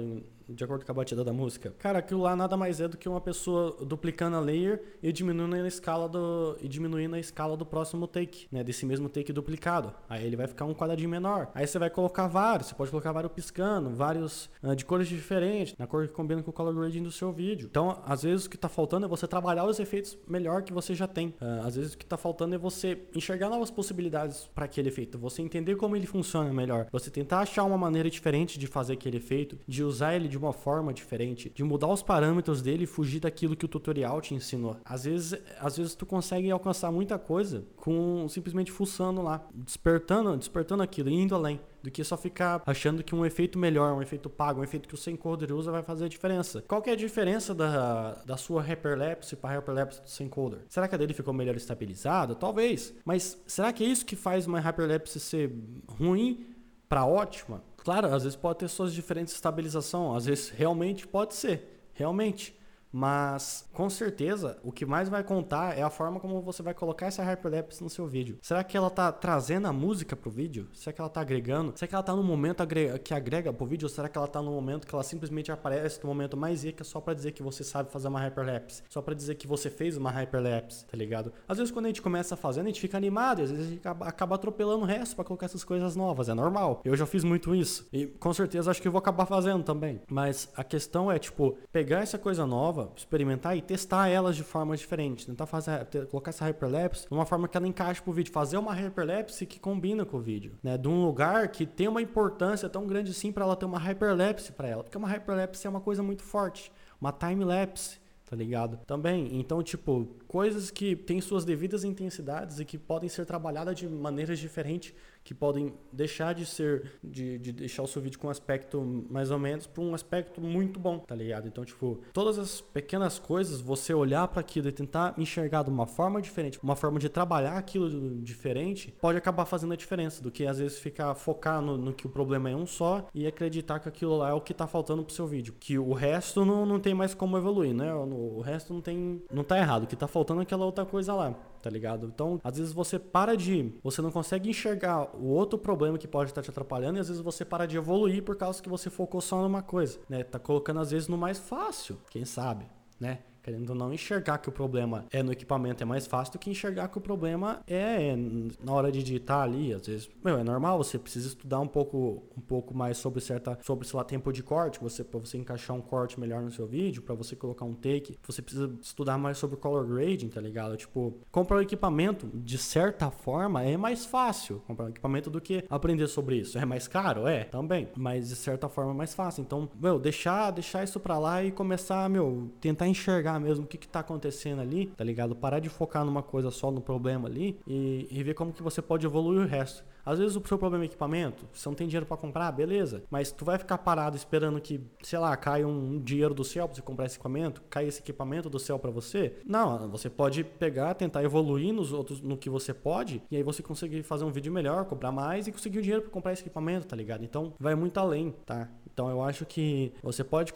de 0.53 0.63
acordo 0.63 0.85
com 0.85 0.91
a 0.91 0.95
batida 0.95 1.23
da 1.23 1.33
música. 1.33 1.73
Cara, 1.79 1.99
aquilo 1.99 2.21
lá 2.21 2.35
nada 2.35 2.55
mais 2.57 2.79
é 2.79 2.87
do 2.87 2.97
que 2.97 3.07
uma 3.07 3.21
pessoa 3.21 3.77
duplicando 3.85 4.35
a 4.35 4.39
layer 4.39 4.81
e 5.01 5.11
diminuindo 5.11 5.55
a 5.55 5.67
escala 5.67 6.07
do 6.07 6.57
e 6.61 6.67
diminuindo 6.67 7.15
a 7.15 7.19
escala 7.19 7.55
do 7.55 7.65
próximo 7.65 8.07
take, 8.07 8.47
né, 8.51 8.63
desse 8.63 8.85
mesmo 8.85 9.09
take 9.09 9.31
duplicado. 9.31 9.93
Aí 10.09 10.25
ele 10.25 10.35
vai 10.35 10.47
ficar 10.47 10.65
um 10.65 10.73
quadradinho 10.73 11.09
menor. 11.09 11.49
Aí 11.53 11.65
você 11.65 11.79
vai 11.79 11.89
colocar 11.89 12.27
vários, 12.27 12.69
você 12.69 12.75
pode 12.75 12.91
colocar 12.91 13.11
vários 13.11 13.31
piscando, 13.31 13.89
vários 13.89 14.49
uh, 14.63 14.75
de 14.75 14.85
cores 14.85 15.07
diferentes, 15.07 15.75
na 15.77 15.87
cor 15.87 16.07
que 16.07 16.13
combina 16.13 16.41
com 16.43 16.49
o 16.49 16.53
color 16.53 16.73
grading 16.73 17.03
do 17.03 17.11
seu 17.11 17.31
vídeo. 17.31 17.67
Então, 17.69 18.01
às 18.05 18.23
vezes 18.23 18.45
o 18.45 18.49
que 18.49 18.55
está 18.55 18.69
faltando 18.69 19.05
é 19.05 19.09
você 19.09 19.27
trabalhar 19.27 19.65
os 19.65 19.79
efeitos 19.79 20.17
melhor 20.27 20.63
que 20.63 20.73
você 20.73 20.93
já 20.93 21.07
tem. 21.07 21.29
Uh, 21.41 21.65
às 21.65 21.75
vezes 21.75 21.93
o 21.93 21.97
que 21.97 22.05
está 22.05 22.17
faltando 22.17 22.55
é 22.55 22.57
você 22.57 22.99
enxergar 23.15 23.49
novas 23.49 23.71
possibilidades 23.71 24.49
para 24.53 24.65
aquele 24.65 24.89
efeito, 24.89 25.17
você 25.17 25.41
entender 25.41 25.75
como 25.75 25.95
ele 25.95 26.05
funciona 26.05 26.51
melhor, 26.53 26.87
você 26.91 27.09
tentar 27.09 27.39
achar 27.39 27.63
uma 27.63 27.77
maneira 27.77 28.09
diferente 28.09 28.59
de 28.59 28.67
fazer 28.67 28.93
aquele 28.93 29.17
efeito, 29.17 29.57
de 29.67 29.83
usar 29.83 30.15
ele 30.15 30.27
de 30.27 30.37
uma 30.41 30.53
forma 30.53 30.93
diferente, 30.93 31.51
de 31.53 31.63
mudar 31.63 31.87
os 31.87 32.01
parâmetros 32.01 32.61
dele 32.61 32.83
e 32.83 32.87
fugir 32.87 33.19
daquilo 33.19 33.55
que 33.55 33.65
o 33.65 33.67
tutorial 33.67 34.21
te 34.21 34.33
ensinou. 34.33 34.77
Às 34.83 35.05
vezes, 35.05 35.41
às 35.59 35.77
vezes 35.77 35.95
tu 35.95 36.05
consegue 36.05 36.49
alcançar 36.51 36.91
muita 36.91 37.17
coisa 37.17 37.65
com 37.75 38.27
simplesmente 38.29 38.71
fuçando 38.71 39.21
lá, 39.21 39.45
despertando, 39.53 40.35
despertando 40.37 40.83
aquilo, 40.83 41.09
indo 41.09 41.35
além 41.35 41.59
do 41.81 41.89
que 41.89 42.03
só 42.03 42.15
ficar 42.15 42.61
achando 42.65 43.03
que 43.03 43.15
um 43.15 43.25
efeito 43.25 43.57
melhor, 43.57 43.93
um 43.93 44.01
efeito 44.01 44.29
pago, 44.29 44.61
um 44.61 44.63
efeito 44.63 44.87
que 44.87 44.93
o 44.93 44.97
sem 44.97 45.15
encoder 45.15 45.51
usa 45.53 45.71
vai 45.71 45.83
fazer 45.83 46.05
a 46.05 46.07
diferença. 46.07 46.63
Qual 46.67 46.81
que 46.81 46.89
é 46.89 46.93
a 46.93 46.95
diferença 46.95 47.53
da, 47.53 48.13
da 48.25 48.37
sua 48.37 48.61
hyperlapse 48.61 49.35
para 49.35 49.55
a 49.55 49.59
hyperlapse 49.59 50.01
do 50.01 50.09
sem 50.09 50.27
encoder? 50.27 50.59
Será 50.69 50.87
que 50.87 50.95
a 50.95 50.97
dele 50.97 51.13
ficou 51.13 51.33
melhor 51.33 51.55
estabilizada? 51.55 52.35
Talvez. 52.35 52.93
Mas 53.03 53.41
será 53.47 53.73
que 53.73 53.83
é 53.83 53.87
isso 53.87 54.05
que 54.05 54.15
faz 54.15 54.45
uma 54.47 54.59
hyperlapse 54.59 55.19
ser 55.19 55.51
ruim 55.87 56.45
para 56.87 57.05
ótima? 57.05 57.63
Claro, 57.83 58.13
às 58.13 58.23
vezes 58.23 58.35
pode 58.35 58.59
ter 58.59 58.67
suas 58.67 58.93
diferentes 58.93 59.33
estabilização, 59.33 60.15
às 60.15 60.25
vezes 60.27 60.49
realmente 60.49 61.07
pode 61.07 61.33
ser, 61.33 61.87
realmente. 61.93 62.55
Mas, 62.91 63.67
com 63.73 63.89
certeza, 63.89 64.57
o 64.63 64.71
que 64.71 64.85
mais 64.85 65.07
vai 65.07 65.23
contar 65.23 65.77
é 65.77 65.81
a 65.81 65.89
forma 65.89 66.19
como 66.19 66.41
você 66.41 66.61
vai 66.61 66.73
colocar 66.73 67.07
essa 67.07 67.23
hyperlapse 67.23 67.83
no 67.83 67.89
seu 67.89 68.07
vídeo. 68.07 68.37
Será 68.41 68.63
que 68.63 68.75
ela 68.75 68.89
tá 68.89 69.11
trazendo 69.11 69.67
a 69.67 69.73
música 69.73 70.15
pro 70.15 70.29
vídeo? 70.29 70.67
Será 70.73 70.93
que 70.93 71.01
ela 71.01 71.09
tá 71.09 71.21
agregando? 71.21 71.73
Será 71.75 71.87
que 71.87 71.95
ela 71.95 72.03
tá 72.03 72.15
no 72.15 72.23
momento 72.23 72.63
que 73.03 73.13
agrega 73.13 73.53
pro 73.53 73.65
vídeo? 73.65 73.85
Ou 73.85 73.89
será 73.89 74.09
que 74.09 74.17
ela 74.17 74.27
tá 74.27 74.41
no 74.41 74.51
momento 74.51 74.85
que 74.85 74.93
ela 74.93 75.03
simplesmente 75.03 75.51
aparece 75.51 76.01
no 76.03 76.09
momento 76.09 76.35
mais 76.35 76.59
zica 76.59 76.83
só 76.83 76.99
para 76.99 77.13
dizer 77.13 77.31
que 77.31 77.41
você 77.41 77.63
sabe 77.63 77.91
fazer 77.91 78.07
uma 78.07 78.19
hyperlapse? 78.19 78.83
Só 78.89 79.01
para 79.01 79.13
dizer 79.13 79.35
que 79.35 79.47
você 79.47 79.69
fez 79.69 79.95
uma 79.95 80.11
hyperlapse, 80.11 80.85
tá 80.85 80.97
ligado? 80.97 81.31
Às 81.47 81.57
vezes 81.57 81.71
quando 81.71 81.85
a 81.85 81.89
gente 81.89 82.01
começa 82.01 82.35
fazendo, 82.35 82.65
a 82.65 82.69
gente 82.69 82.81
fica 82.81 82.97
animado 82.97 83.39
e 83.39 83.43
às 83.43 83.51
vezes 83.51 83.67
a 83.67 83.69
gente 83.69 83.87
acaba 83.87 84.35
atropelando 84.35 84.83
o 84.83 84.85
resto 84.85 85.15
para 85.15 85.25
colocar 85.25 85.45
essas 85.45 85.63
coisas 85.63 85.95
novas. 85.95 86.27
É 86.29 86.33
normal. 86.33 86.81
Eu 86.83 86.95
já 86.95 87.05
fiz 87.05 87.23
muito 87.23 87.55
isso. 87.55 87.87
E 87.93 88.05
com 88.05 88.33
certeza 88.33 88.69
acho 88.69 88.81
que 88.81 88.87
eu 88.87 88.91
vou 88.91 88.99
acabar 88.99 89.25
fazendo 89.25 89.63
também. 89.63 90.01
Mas 90.09 90.49
a 90.55 90.63
questão 90.63 91.11
é, 91.11 91.17
tipo, 91.17 91.57
pegar 91.71 91.99
essa 91.99 92.17
coisa 92.17 92.45
nova 92.45 92.80
nova, 92.81 92.93
experimentar 92.95 93.57
e 93.57 93.61
testar 93.61 94.09
elas 94.09 94.35
de 94.35 94.43
forma 94.43 94.75
diferente. 94.75 95.25
Tentar 95.25 95.45
fazer, 95.45 95.85
colocar 96.09 96.29
essa 96.29 96.45
hyperlapse 96.45 97.07
de 97.07 97.13
uma 97.13 97.25
forma 97.25 97.47
que 97.47 97.57
ela 97.57 97.67
encaixe 97.67 98.01
pro 98.01 98.11
vídeo. 98.11 98.31
Fazer 98.31 98.57
uma 98.57 98.73
hyperlapse 98.73 99.45
que 99.45 99.59
combina 99.59 100.05
com 100.05 100.17
o 100.17 100.21
vídeo. 100.21 100.57
Né? 100.63 100.77
De 100.77 100.87
um 100.87 101.05
lugar 101.05 101.47
que 101.49 101.65
tem 101.65 101.87
uma 101.87 102.01
importância 102.01 102.69
tão 102.69 102.85
grande 102.85 103.11
assim 103.11 103.31
para 103.31 103.45
ela 103.45 103.55
ter 103.55 103.65
uma 103.65 103.79
hyperlapse 103.79 104.51
para 104.51 104.67
ela. 104.67 104.83
Porque 104.83 104.97
uma 104.97 105.07
hyperlapse 105.07 105.65
é 105.65 105.69
uma 105.69 105.81
coisa 105.81 106.03
muito 106.03 106.23
forte. 106.23 106.71
Uma 106.99 107.11
time-lapse 107.11 108.01
tá 108.31 108.37
ligado? 108.37 108.77
Também, 108.87 109.27
então, 109.37 109.61
tipo, 109.61 110.07
coisas 110.31 110.71
que 110.71 110.95
têm 110.95 111.19
suas 111.19 111.43
devidas 111.43 111.83
intensidades 111.83 112.57
e 112.57 112.63
que 112.63 112.77
podem 112.77 113.09
ser 113.09 113.25
trabalhadas 113.25 113.75
de 113.75 113.85
maneiras 113.85 114.39
diferentes 114.39 114.93
que 115.23 115.33
podem 115.33 115.73
deixar 115.91 116.33
de 116.33 116.45
ser, 116.45 116.93
de, 117.03 117.37
de 117.37 117.51
deixar 117.51 117.83
o 117.83 117.87
seu 117.87 118.01
vídeo 118.01 118.17
com 118.17 118.27
um 118.27 118.31
aspecto 118.31 118.81
mais 119.09 119.29
ou 119.29 119.37
menos 119.37 119.67
para 119.67 119.83
um 119.83 119.93
aspecto 119.93 120.41
muito 120.41 120.79
bom, 120.79 120.99
tá 120.99 121.13
ligado? 121.13 121.47
Então, 121.47 121.63
tipo, 121.63 122.01
todas 122.11 122.39
as 122.39 122.59
pequenas 122.59 123.19
coisas, 123.19 123.61
você 123.61 123.93
olhar 123.93 124.27
para 124.29 124.41
aquilo 124.41 124.67
e 124.67 124.71
tentar 124.71 125.13
enxergar 125.17 125.63
de 125.63 125.69
uma 125.69 125.85
forma 125.85 126.21
diferente, 126.21 126.59
uma 126.63 126.75
forma 126.75 126.99
de 126.99 127.07
trabalhar 127.07 127.57
aquilo 127.57 128.19
diferente, 128.21 128.93
pode 128.99 129.17
acabar 129.17 129.45
fazendo 129.45 129.73
a 129.73 129.75
diferença 129.75 130.23
do 130.23 130.31
que 130.31 130.45
às 130.45 130.57
vezes 130.57 130.79
ficar 130.79 131.13
focar 131.13 131.61
no, 131.61 131.77
no 131.77 131.93
que 131.93 132.07
o 132.07 132.09
problema 132.09 132.49
é 132.49 132.55
um 132.55 132.65
só 132.65 133.07
e 133.13 133.27
acreditar 133.27 133.79
que 133.79 133.87
aquilo 133.87 134.17
lá 134.17 134.29
é 134.29 134.33
o 134.33 134.41
que 134.41 134.53
tá 134.53 134.65
faltando 134.65 135.03
pro 135.03 135.13
seu 135.13 135.27
vídeo, 135.27 135.53
que 135.59 135.77
o 135.77 135.93
resto 135.93 136.43
não, 136.43 136.65
não 136.65 136.79
tem 136.79 136.95
mais 136.95 137.13
como 137.13 137.37
evoluir, 137.37 137.73
né? 137.73 137.93
O, 137.93 138.37
o 138.37 138.41
resto 138.41 138.73
não 138.73 138.81
tem, 138.81 139.21
não 139.31 139.43
tá 139.43 139.57
errado, 139.57 139.83
o 139.83 139.87
que 139.87 139.95
tá 139.95 140.07
faltando 140.07 140.20
é 140.39 140.43
aquela 140.43 140.65
outra 140.65 140.85
coisa 140.85 141.13
lá 141.13 141.35
tá 141.61 141.69
ligado? 141.69 142.07
Então, 142.07 142.39
às 142.43 142.57
vezes 142.57 142.73
você 142.73 142.97
para 142.97 143.37
de. 143.37 143.73
Você 143.83 144.01
não 144.01 144.11
consegue 144.11 144.49
enxergar 144.49 145.15
o 145.15 145.27
outro 145.27 145.59
problema 145.59 145.97
que 145.97 146.07
pode 146.07 146.31
estar 146.31 146.41
te 146.41 146.49
atrapalhando 146.49 146.97
e 146.97 147.01
às 147.01 147.07
vezes 147.07 147.21
você 147.21 147.45
para 147.45 147.67
de 147.67 147.77
evoluir 147.77 148.23
por 148.23 148.35
causa 148.35 148.61
que 148.61 148.69
você 148.69 148.89
focou 148.89 149.21
só 149.21 149.41
numa 149.41 149.61
coisa, 149.61 149.99
né? 150.09 150.23
Tá 150.23 150.39
colocando 150.39 150.79
às 150.79 150.91
vezes 150.91 151.07
no 151.07 151.17
mais 151.17 151.37
fácil, 151.37 151.99
quem 152.09 152.25
sabe, 152.25 152.65
né? 152.99 153.19
Querendo 153.41 153.73
não 153.73 153.93
enxergar 153.93 154.37
que 154.37 154.49
o 154.49 154.51
problema 154.51 155.05
é 155.11 155.23
no 155.23 155.31
equipamento 155.31 155.81
é 155.81 155.85
mais 155.85 156.05
fácil 156.05 156.33
do 156.33 156.39
que 156.39 156.49
enxergar 156.49 156.87
que 156.87 156.97
o 156.97 157.01
problema 157.01 157.61
é 157.67 158.15
na 158.63 158.71
hora 158.71 158.91
de 158.91 159.01
digitar 159.03 159.41
ali. 159.41 159.73
Às 159.73 159.87
vezes, 159.87 160.09
meu, 160.23 160.37
é 160.37 160.43
normal, 160.43 160.77
você 160.77 160.97
precisa 160.97 161.27
estudar 161.27 161.59
um 161.59 161.67
pouco, 161.67 162.23
um 162.37 162.41
pouco 162.41 162.73
mais 162.75 162.97
sobre 162.97 163.21
certa, 163.21 163.57
sobre, 163.61 163.87
sei 163.87 163.97
lá, 163.97 164.03
tempo 164.03 164.31
de 164.31 164.43
corte, 164.43 164.79
você, 164.79 165.03
pra 165.03 165.19
você 165.19 165.37
encaixar 165.37 165.75
um 165.75 165.81
corte 165.81 166.19
melhor 166.19 166.41
no 166.41 166.51
seu 166.51 166.67
vídeo, 166.67 167.01
para 167.01 167.15
você 167.15 167.35
colocar 167.35 167.65
um 167.65 167.73
take. 167.73 168.17
Você 168.25 168.41
precisa 168.41 168.71
estudar 168.81 169.17
mais 169.17 169.37
sobre 169.37 169.57
color 169.57 169.85
grading, 169.85 170.29
tá 170.29 170.41
ligado? 170.41 170.77
Tipo, 170.77 171.17
comprar 171.31 171.57
o 171.57 171.61
equipamento, 171.61 172.27
de 172.33 172.57
certa 172.57 173.09
forma, 173.09 173.63
é 173.63 173.75
mais 173.77 174.05
fácil 174.05 174.61
comprar 174.67 174.85
um 174.85 174.89
equipamento 174.89 175.29
do 175.29 175.41
que 175.41 175.63
aprender 175.69 176.07
sobre 176.07 176.37
isso. 176.37 176.57
É 176.57 176.65
mais 176.65 176.87
caro? 176.87 177.27
É, 177.27 177.45
também. 177.45 177.89
Mas 177.95 178.29
de 178.29 178.35
certa 178.35 178.69
forma 178.69 178.91
é 178.91 178.95
mais 178.95 179.13
fácil. 179.13 179.41
Então, 179.41 179.69
meu, 179.79 179.99
deixar, 179.99 180.51
deixar 180.51 180.83
isso 180.83 180.99
pra 180.99 181.17
lá 181.17 181.43
e 181.43 181.51
começar, 181.51 182.09
meu, 182.09 182.51
tentar 182.59 182.87
enxergar 182.87 183.30
mesmo 183.39 183.65
o 183.65 183.67
que 183.67 183.77
que 183.77 183.87
tá 183.87 183.99
acontecendo 183.99 184.61
ali, 184.61 184.87
tá 184.87 185.03
ligado? 185.03 185.35
Parar 185.35 185.59
de 185.59 185.69
focar 185.69 186.05
numa 186.05 186.23
coisa 186.23 186.51
só, 186.51 186.71
no 186.71 186.81
problema 186.81 187.27
ali 187.27 187.59
e, 187.67 188.07
e 188.09 188.23
ver 188.23 188.33
como 188.33 188.53
que 188.53 188.63
você 188.63 188.81
pode 188.81 189.05
evoluir 189.05 189.41
o 189.41 189.47
resto. 189.47 189.83
Às 190.05 190.19
vezes 190.19 190.35
o 190.35 190.43
seu 190.47 190.57
problema 190.57 190.83
é 190.83 190.87
equipamento, 190.87 191.47
você 191.53 191.67
não 191.69 191.75
tem 191.75 191.87
dinheiro 191.87 192.05
para 192.05 192.17
comprar, 192.17 192.51
beleza. 192.51 193.03
Mas 193.09 193.31
tu 193.31 193.45
vai 193.45 193.57
ficar 193.57 193.77
parado 193.77 194.17
esperando 194.17 194.59
que, 194.59 194.81
sei 195.01 195.19
lá, 195.19 195.35
caia 195.37 195.67
um 195.67 195.99
dinheiro 195.99 196.33
do 196.33 196.43
céu 196.43 196.67
pra 196.67 196.75
você 196.75 196.81
comprar 196.81 197.05
esse 197.05 197.15
equipamento, 197.15 197.61
caia 197.69 197.87
esse 197.87 197.99
equipamento 197.99 198.49
do 198.49 198.59
céu 198.59 198.79
para 198.79 198.89
você? 198.89 199.37
Não, 199.45 199.89
você 199.89 200.09
pode 200.09 200.43
pegar, 200.43 200.95
tentar 200.95 201.23
evoluir 201.23 201.73
nos 201.73 201.93
outros, 201.93 202.21
no 202.21 202.37
que 202.37 202.49
você 202.49 202.73
pode, 202.73 203.21
e 203.29 203.37
aí 203.37 203.43
você 203.43 203.61
conseguir 203.61 204.03
fazer 204.03 204.25
um 204.25 204.31
vídeo 204.31 204.51
melhor, 204.51 204.85
comprar 204.85 205.11
mais 205.11 205.47
e 205.47 205.51
conseguir 205.51 205.79
o 205.79 205.81
dinheiro 205.81 206.01
para 206.01 206.11
comprar 206.11 206.33
esse 206.33 206.41
equipamento, 206.41 206.87
tá 206.87 206.95
ligado? 206.95 207.23
Então 207.23 207.53
vai 207.59 207.75
muito 207.75 207.99
além, 207.99 208.33
tá? 208.45 208.69
Então 208.93 209.09
eu 209.09 209.21
acho 209.21 209.45
que 209.45 209.93
você 210.03 210.23
pode 210.23 210.53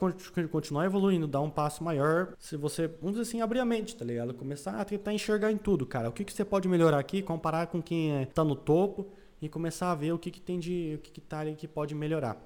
continuar 0.51 0.85
evoluindo, 0.85 1.27
dar 1.27 1.41
um 1.41 1.49
passo 1.49 1.83
maior 1.83 2.33
se 2.39 2.57
você, 2.57 2.87
vamos 2.87 3.11
dizer 3.11 3.21
assim, 3.21 3.41
abrir 3.41 3.59
a 3.59 3.65
mente, 3.65 3.95
tá 3.95 4.05
ligado? 4.05 4.33
Começar 4.33 4.79
a 4.79 4.85
tentar 4.85 5.13
enxergar 5.13 5.51
em 5.51 5.57
tudo, 5.57 5.85
cara. 5.85 6.09
O 6.09 6.11
que, 6.11 6.23
que 6.23 6.33
você 6.33 6.45
pode 6.45 6.67
melhorar 6.67 6.99
aqui, 6.99 7.21
comparar 7.21 7.67
com 7.67 7.81
quem 7.81 8.11
é, 8.11 8.25
tá 8.25 8.43
no 8.43 8.55
topo 8.55 9.07
e 9.41 9.49
começar 9.49 9.91
a 9.91 9.95
ver 9.95 10.11
o 10.11 10.19
que, 10.19 10.31
que 10.31 10.41
tem 10.41 10.59
de. 10.59 10.95
o 10.97 10.99
que, 10.99 11.11
que 11.11 11.21
tá 11.21 11.39
ali 11.39 11.55
que 11.55 11.67
pode 11.67 11.95
melhorar. 11.95 12.41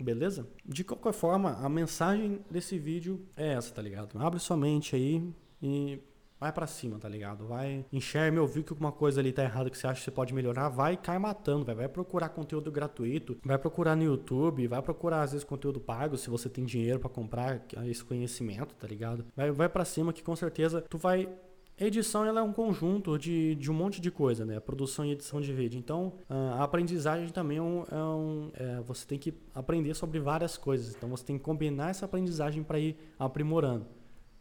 Beleza? 0.00 0.46
De 0.64 0.82
qualquer 0.82 1.12
forma, 1.12 1.52
a 1.52 1.68
mensagem 1.68 2.40
desse 2.50 2.78
vídeo 2.78 3.26
é 3.36 3.52
essa, 3.52 3.72
tá 3.72 3.80
ligado? 3.80 4.18
Abre 4.18 4.40
sua 4.40 4.56
mente 4.56 4.96
aí 4.96 5.22
e 5.62 6.00
vai 6.44 6.52
para 6.52 6.66
cima, 6.66 6.98
tá 6.98 7.08
ligado? 7.08 7.46
Vai, 7.46 7.86
enxerga, 7.90 8.30
meu, 8.30 8.46
viu 8.46 8.62
que 8.62 8.70
alguma 8.70 8.92
coisa 8.92 9.18
ali 9.18 9.32
tá 9.32 9.42
errada 9.42 9.70
que 9.70 9.78
você 9.78 9.86
acha 9.86 10.00
que 10.00 10.04
você 10.04 10.10
pode 10.10 10.34
melhorar, 10.34 10.68
vai 10.68 10.92
e 10.92 10.96
cai 10.98 11.18
matando, 11.18 11.64
vai, 11.64 11.74
vai 11.74 11.88
procurar 11.88 12.28
conteúdo 12.28 12.70
gratuito, 12.70 13.38
vai 13.42 13.56
procurar 13.56 13.96
no 13.96 14.02
YouTube, 14.02 14.68
vai 14.68 14.82
procurar 14.82 15.22
às 15.22 15.32
vezes 15.32 15.42
conteúdo 15.42 15.80
pago, 15.80 16.18
se 16.18 16.28
você 16.28 16.50
tem 16.50 16.66
dinheiro 16.66 17.00
para 17.00 17.08
comprar 17.08 17.64
esse 17.86 18.04
conhecimento, 18.04 18.74
tá 18.74 18.86
ligado? 18.86 19.24
Vai, 19.34 19.50
vai 19.50 19.70
para 19.70 19.86
cima 19.86 20.12
que 20.12 20.22
com 20.22 20.36
certeza 20.36 20.82
tu 20.82 20.98
vai 20.98 21.30
edição 21.78 22.26
ela 22.26 22.40
é 22.40 22.42
um 22.42 22.52
conjunto 22.52 23.18
de, 23.18 23.54
de 23.54 23.70
um 23.70 23.74
monte 23.74 23.98
de 24.00 24.10
coisa, 24.10 24.44
né? 24.44 24.60
Produção 24.60 25.04
e 25.04 25.12
edição 25.12 25.40
de 25.40 25.52
vídeo. 25.52 25.78
Então, 25.78 26.12
a 26.28 26.62
aprendizagem 26.62 27.30
também 27.30 27.56
é 27.56 27.62
um. 27.62 27.84
É 27.90 27.96
um 27.96 28.50
é, 28.54 28.80
você 28.82 29.04
tem 29.04 29.18
que 29.18 29.34
aprender 29.52 29.94
sobre 29.94 30.20
várias 30.20 30.56
coisas. 30.56 30.94
Então, 30.94 31.08
você 31.08 31.24
tem 31.24 31.36
que 31.36 31.42
combinar 31.42 31.90
essa 31.90 32.04
aprendizagem 32.04 32.62
para 32.62 32.78
ir 32.78 32.96
aprimorando. 33.18 33.86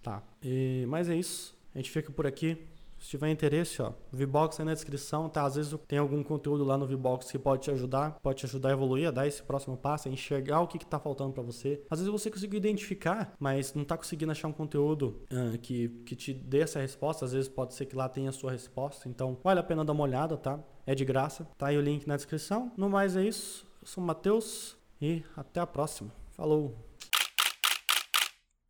Tá. 0.04 0.22
E, 0.44 0.86
mas 0.88 1.10
é 1.10 1.16
isso. 1.16 1.58
A 1.74 1.78
gente 1.78 1.92
fica 1.92 2.12
por 2.12 2.28
aqui. 2.28 2.68
Se 3.00 3.10
tiver 3.10 3.30
interesse, 3.30 3.82
ó, 3.82 3.92
o 4.14 4.16
Vbox 4.16 4.58
aí 4.62 4.66
na 4.66 4.74
descrição, 4.74 5.28
tá? 5.28 5.44
Às 5.44 5.56
vezes 5.56 5.76
tem 5.90 6.00
algum 6.00 6.24
conteúdo 6.24 6.64
lá 6.64 6.78
no 6.78 6.88
Vbox 6.88 7.30
que 7.30 7.38
pode 7.38 7.64
te 7.64 7.72
ajudar, 7.72 8.18
pode 8.22 8.40
te 8.40 8.46
ajudar 8.46 8.70
a 8.70 8.72
evoluir, 8.72 9.10
a 9.10 9.12
dar 9.12 9.28
esse 9.28 9.44
próximo 9.44 9.76
passo, 9.76 10.08
a 10.08 10.12
enxergar 10.12 10.62
o 10.62 10.68
que, 10.68 10.80
que 10.80 10.86
tá 10.86 10.98
faltando 10.98 11.34
para 11.34 11.44
você. 11.44 11.84
Às 11.90 12.00
vezes 12.00 12.10
você 12.10 12.32
conseguiu 12.32 12.58
identificar, 12.58 13.34
mas 13.38 13.74
não 13.74 13.84
tá 13.84 13.98
conseguindo 13.98 14.32
achar 14.32 14.48
um 14.48 14.54
conteúdo 14.54 15.22
uh, 15.34 15.58
que, 15.58 15.90
que 16.06 16.16
te 16.16 16.34
dê 16.34 16.62
essa 16.62 16.80
resposta. 16.80 17.26
Às 17.26 17.34
vezes 17.34 17.50
pode 17.50 17.74
ser 17.74 17.88
que 17.88 17.96
lá 17.96 18.08
tenha 18.08 18.30
a 18.30 18.34
sua 18.34 18.52
resposta. 18.54 19.10
Então, 19.10 19.38
vale 19.44 19.60
a 19.60 19.64
pena 19.64 19.84
dar 19.84 19.92
uma 19.92 20.04
olhada, 20.04 20.38
tá? 20.38 20.58
É 20.88 20.96
de 20.96 21.04
graça. 21.04 21.46
Tá 21.58 21.68
aí 21.68 21.78
o 21.78 21.82
link 21.82 22.08
na 22.08 22.16
descrição. 22.16 22.72
No 22.78 22.90
mais 22.90 23.18
é 23.18 23.24
isso. 23.26 23.68
Eu 23.82 23.88
sou 23.88 24.02
o 24.02 24.08
Matheus 24.08 24.78
e 25.02 25.22
até 25.36 25.60
a 25.60 25.68
próxima. 25.68 26.10
Falou! 26.32 26.93